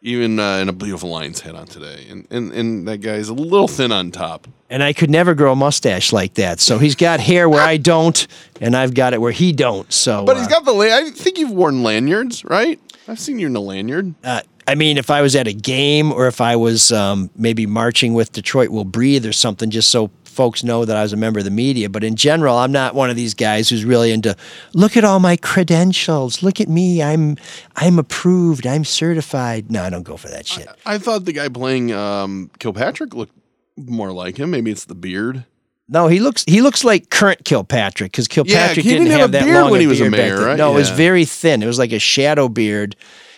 [0.08, 3.34] even uh, in a beautiful lion's head on today, and and and that guy's a
[3.34, 4.48] little thin on top.
[4.70, 6.60] And I could never grow a mustache like that.
[6.60, 8.28] So he's got hair where I don't,
[8.60, 9.92] and I've got it where he don't.
[9.94, 10.74] So, But he's uh, got the.
[10.74, 12.80] La- I think you've worn lanyards, right?
[13.08, 14.14] I've seen you in a lanyard.
[14.24, 17.66] uh, I mean, if I was at a game or if I was um, maybe
[17.66, 21.18] marching with Detroit Will Breathe or something, just so folks know that I was a
[21.18, 21.90] member of the media.
[21.90, 24.36] But in general, I'm not one of these guys who's really into.
[24.74, 26.44] Look at all my credentials.
[26.44, 27.04] Look at me.
[27.04, 27.36] I'm
[27.76, 28.66] I'm approved.
[28.66, 29.72] I'm certified.
[29.72, 30.68] No, I don't go for that shit.
[30.86, 33.36] I thought the guy playing um, Kilpatrick looked
[33.76, 34.52] more like him.
[34.52, 35.44] Maybe it's the beard.
[35.90, 39.32] No, he looks he looks like current Kilpatrick because Kilpatrick he didn't, didn't have have,
[39.32, 40.58] that beard long when he was a mayor, right?
[40.58, 41.64] No, it was very thin.
[41.64, 42.96] It was like a shadow beard,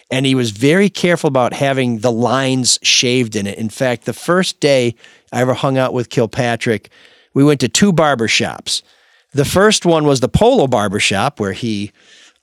[0.09, 3.57] and he was very careful about having the lines shaved in it.
[3.57, 4.95] In fact, the first day
[5.31, 6.89] I ever hung out with Kilpatrick,
[7.33, 8.81] we went to two barber shops.
[9.31, 11.91] The first one was the Polo Barber Shop, where he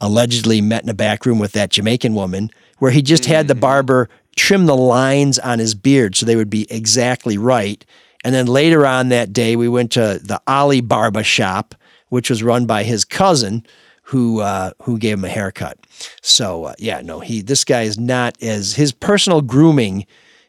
[0.00, 3.54] allegedly met in a back room with that Jamaican woman, where he just had the
[3.54, 7.84] barber trim the lines on his beard so they would be exactly right.
[8.22, 11.74] And then later on that day, we went to the Ali Barber Shop,
[12.08, 13.66] which was run by his cousin,
[14.02, 15.78] who uh, who gave him a haircut.
[16.22, 20.06] So uh, yeah, no, he this guy is not as his personal grooming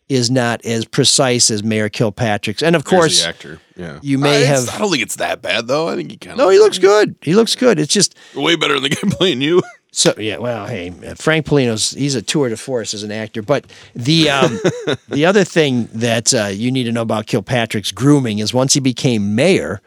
[0.10, 2.64] is not as precise as Mayor Kilpatrick's.
[2.64, 3.60] And of course, the actor.
[3.76, 5.88] Yeah, you may Uh, have- I don't think it's that bad though.
[5.90, 6.38] I think he kind of.
[6.38, 7.16] no, he looks good.
[7.22, 7.80] He looks good.
[7.80, 9.62] It's just way better than the guy playing you.
[9.92, 13.42] So yeah, well, hey, Frank Polino's he's a tour de force as an actor.
[13.42, 13.66] But
[13.96, 14.60] the um,
[15.10, 18.80] the other thing that uh, you need to know about Kilpatrick's grooming is once he
[18.80, 19.82] became mayor,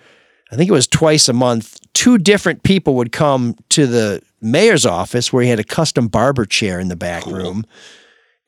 [0.53, 1.79] I think it was twice a month.
[1.95, 6.45] Two different people would come to the mayor's office where he had a custom barber
[6.45, 7.65] chair in the back room,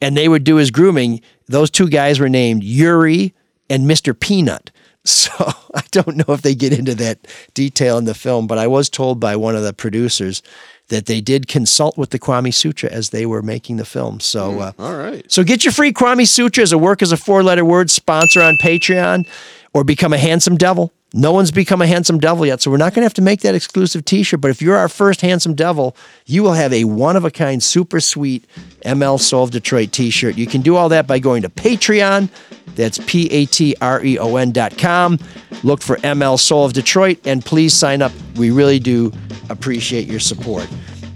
[0.00, 1.20] and they would do his grooming.
[1.52, 3.32] Those two guys were named Yuri
[3.70, 4.18] and Mr.
[4.18, 4.70] Peanut.
[5.04, 5.32] So
[5.74, 8.88] I don't know if they get into that detail in the film, but I was
[8.88, 10.44] told by one of the producers
[10.90, 14.20] that they did consult with the Kwame Sutra as they were making the film.
[14.20, 15.24] So, uh, All right.
[15.28, 18.40] so get your free Kwame Sutra as a work as a four letter word sponsor
[18.42, 19.26] on Patreon.
[19.74, 20.92] Or become a handsome devil.
[21.14, 23.40] No one's become a handsome devil yet, so we're not going to have to make
[23.40, 24.40] that exclusive T-shirt.
[24.40, 25.94] But if you're our first handsome devil,
[26.24, 28.46] you will have a one-of-a-kind, super sweet
[28.86, 30.38] ML Soul of Detroit T-shirt.
[30.38, 32.30] You can do all that by going to Patreon.
[32.76, 35.18] That's P A T R E O N dot com.
[35.62, 38.12] Look for ML Soul of Detroit, and please sign up.
[38.36, 39.12] We really do
[39.50, 40.66] appreciate your support.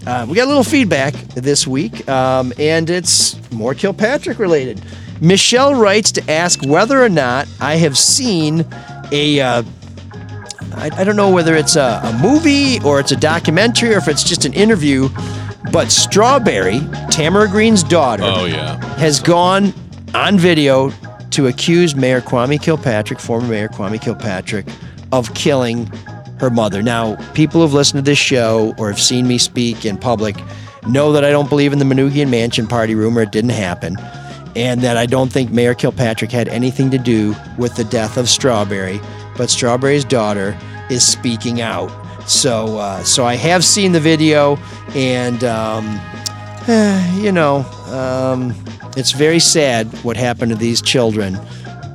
[0.06, 4.82] Uh, we got a little feedback this week, um, and it's more Kilpatrick related.
[5.20, 8.64] Michelle writes to ask whether or not I have seen
[9.12, 9.40] a.
[9.40, 9.62] Uh,
[10.74, 14.09] I, I don't know whether it's a, a movie or it's a documentary or if
[14.09, 15.09] it's just an interview,
[15.72, 16.80] but Strawberry,
[17.10, 18.76] Tamara Greene's daughter, Oh yeah.
[18.97, 19.72] has gone
[20.14, 20.90] on video
[21.30, 24.66] to accuse Mayor Kwame Kilpatrick, former Mayor Kwame Kilpatrick,
[25.12, 25.86] of killing
[26.40, 26.82] her mother.
[26.82, 30.36] Now, people who've listened to this show or have seen me speak in public
[30.88, 33.22] know that I don't believe in the Manoogian Mansion party rumor.
[33.22, 33.97] It didn't happen.
[34.56, 38.28] And that I don't think Mayor Kilpatrick had anything to do with the death of
[38.28, 39.00] Strawberry.
[39.36, 40.58] But Strawberry's daughter
[40.90, 41.90] is speaking out.
[42.28, 44.56] So, uh, so I have seen the video,
[44.94, 46.00] and um,
[46.66, 47.58] eh, you know,
[47.92, 48.52] um,
[48.96, 51.38] it's very sad what happened to these children.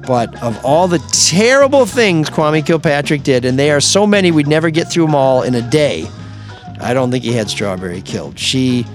[0.08, 4.48] But of all the terrible things Kwame Kilpatrick did, and they are so many, we'd
[4.48, 6.08] never get through them all in a day.
[6.80, 8.40] I don't think he had Strawberry killed.
[8.40, 8.86] She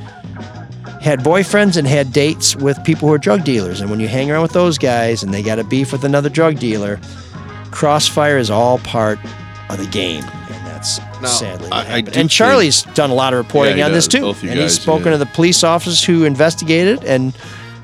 [1.06, 3.80] had boyfriends and had dates with people who are drug dealers.
[3.80, 6.28] And when you hang around with those guys and they got a beef with another
[6.28, 6.98] drug dealer,
[7.70, 9.20] crossfire is all part
[9.70, 10.24] of the game.
[10.24, 11.68] And that's Now, sadly.
[11.68, 14.34] what I- I and Charlie's done a lot of reporting Yeah, on this too.
[14.42, 15.12] And he's spoken yeah.
[15.12, 17.04] to the police officers who investigated.
[17.04, 17.32] And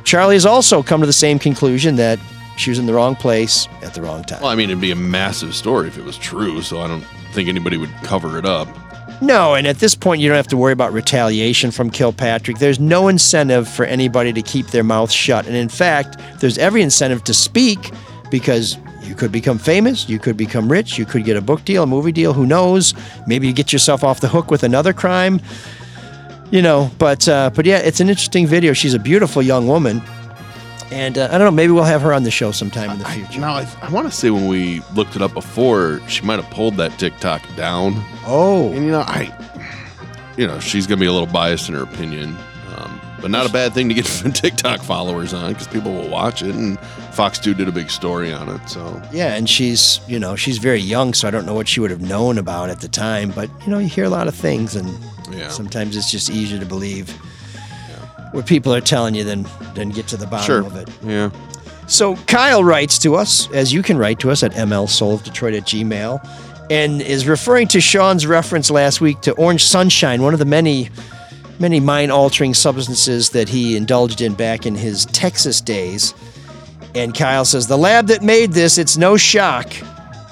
[0.02, 2.18] Charlie has also come to the same conclusion that
[2.56, 4.42] she was in the wrong place at the wrong time.
[4.42, 6.60] Well, I mean, it'd be a massive story if it was true.
[6.60, 8.66] So I don't think anybody would cover it up.
[9.20, 12.58] No, and at this point, you don't have to worry about retaliation from Kilpatrick.
[12.58, 15.46] There's no incentive for anybody to keep their mouth shut.
[15.46, 17.92] And in fact, there's every incentive to speak
[18.30, 21.82] because you could become famous, you could become rich, you could get a book deal,
[21.82, 22.94] a movie deal, who knows?
[23.26, 25.40] Maybe you get yourself off the hook with another crime.
[26.50, 28.72] You know, but uh, but yeah, it's an interesting video.
[28.72, 30.02] She's a beautiful young woman.
[30.92, 33.04] And uh, I don't know, maybe we'll have her on the show sometime in the
[33.06, 33.40] future.
[33.40, 36.50] Now, I, I want to say when we looked it up before, she might have
[36.50, 37.94] pulled that TikTok down.
[38.26, 38.70] Oh.
[38.72, 39.32] And, you know, I,
[40.36, 42.36] you know, she's going to be a little biased in her opinion,
[42.76, 44.04] um, but not a bad thing to get
[44.34, 46.54] TikTok followers on because people will watch it.
[46.54, 46.78] And
[47.12, 48.68] Fox 2 did a big story on it.
[48.68, 51.80] So, Yeah, and she's, you know, she's very young, so I don't know what she
[51.80, 53.30] would have known about at the time.
[53.30, 54.88] But, you know, you hear a lot of things, and
[55.30, 55.48] Yeah.
[55.48, 57.18] sometimes it's just easier to believe
[58.32, 60.66] what people are telling you than, than get to the bottom sure.
[60.66, 60.88] of it.
[61.04, 61.30] Yeah.
[61.86, 66.26] So Kyle writes to us, as you can write to us at mlsoulofdetroit at gmail,
[66.70, 70.88] and is referring to Shawn's reference last week to Orange Sunshine, one of the many,
[71.58, 76.14] many mind-altering substances that he indulged in back in his Texas days.
[76.94, 79.72] And Kyle says, the lab that made this, it's no shock.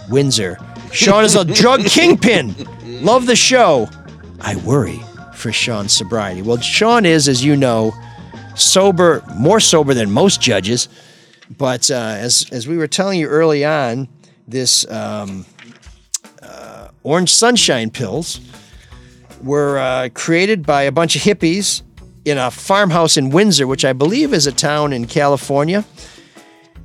[0.09, 0.59] Windsor.
[0.93, 2.55] Shawn is a drug kingpin.
[3.02, 3.89] Love the show.
[4.40, 5.01] I worry
[5.41, 6.43] for Shawn's sobriety.
[6.43, 7.93] Well, Shawn is, as you know,
[8.55, 10.89] sober, more sober than most judges.
[11.57, 14.09] But uh, as as we were telling you early on,
[14.47, 15.45] this um,
[16.43, 18.41] uh, orange sunshine pills
[19.43, 21.83] were uh, created by a bunch of hippies
[22.25, 25.85] in a farmhouse in Windsor, which I believe is a town in California.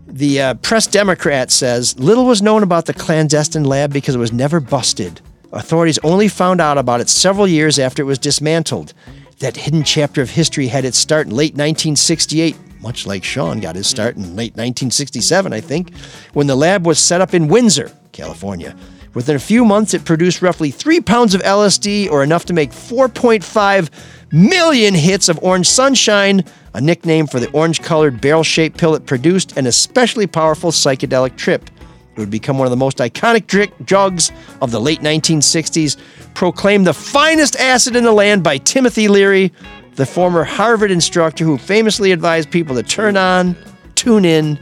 [0.08, 4.32] The uh, Press Democrat says little was known about the clandestine lab because it was
[4.32, 5.22] never busted.
[5.56, 8.94] Authorities only found out about it several years after it was dismantled.
[9.40, 13.78] That hidden chapter of history had its start in late 1968, much like Shawn got
[13.78, 15.96] his start in late 1967, I think,
[16.34, 18.76] when the lab was set up in Windsor, California.
[19.14, 22.72] Within a few months, it produced roughly three pounds of LSD, or enough to make
[22.72, 23.90] 4.5
[24.34, 29.06] million hits of orange sunshine, a nickname for the orange colored barrel shaped pill it
[29.06, 31.70] produced, an especially powerful psychedelic trip.
[32.16, 34.32] It would become one of the most iconic dr- drugs
[34.62, 35.98] of the late 1960s,
[36.34, 39.52] proclaimed the finest acid in the land by Timothy Leary,
[39.96, 43.56] the former Harvard instructor who famously advised people to turn on,
[43.96, 44.58] tune in,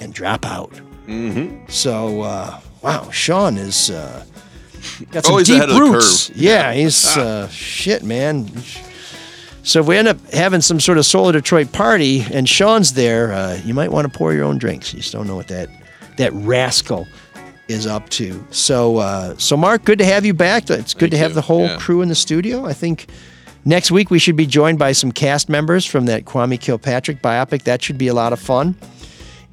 [0.00, 0.72] and drop out.
[1.06, 1.66] Mm-hmm.
[1.68, 4.24] So, uh, wow, Shawn is uh,
[5.12, 6.28] got some Always deep ahead of the roots.
[6.28, 6.36] curve.
[6.36, 8.48] Yeah, he's uh, shit, man.
[9.62, 12.92] So if we end up having some sort of Soul of Detroit party and Shawn's
[12.92, 14.92] there, uh, you might want to pour your own drinks.
[14.92, 15.68] You just don't know what that
[16.18, 17.06] that rascal
[17.68, 18.46] is up to.
[18.50, 20.68] So, uh, so Marc, good to have you back.
[20.70, 21.76] It's good to have the whole Yeah.
[21.78, 22.66] crew in the studio.
[22.66, 23.06] I think
[23.64, 27.62] next week we should be joined by some cast members from that Kwame Kilpatrick biopic.
[27.64, 28.74] That should be a lot of fun.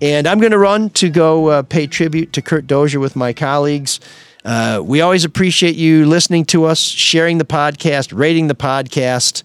[0.02, 3.34] And I'm going to run to go uh, pay tribute to Kurt Dozier with my
[3.34, 4.00] colleagues.
[4.44, 9.44] Uh, we always appreciate you listening to us, sharing the podcast, rating the podcast.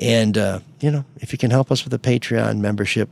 [0.00, 3.08] And, uh, you know, if you can help us with a Patreon membership,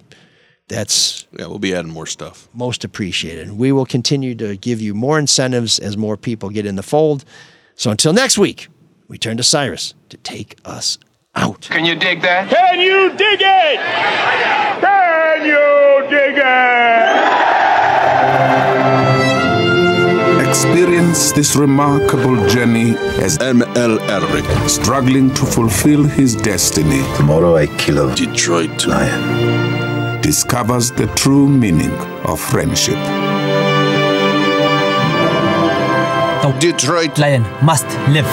[0.70, 2.48] That's Yeah, we'll be adding more stuff.
[2.54, 3.50] most appreciated.
[3.58, 7.24] We will continue to give you more incentives as more people get in the fold.
[7.74, 8.68] So until next week,
[9.08, 10.96] we turn to Cyrus to take us
[11.34, 11.62] out.
[11.70, 12.48] Can you dig that?
[12.50, 13.80] Can you dig it?
[14.80, 17.10] Can you dig it?
[20.48, 28.08] Experience this remarkable journey as ML Elrick, struggling to fulfill his destiny, Tomorrow I kill
[28.10, 29.69] a Detroit lion.
[30.22, 31.92] Discovers the true meaning
[32.24, 32.98] of friendship.
[36.42, 38.26] The Detroit Lion must live.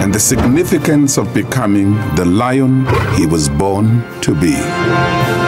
[0.00, 2.86] and the significance of becoming the lion
[3.16, 5.39] he was born to be.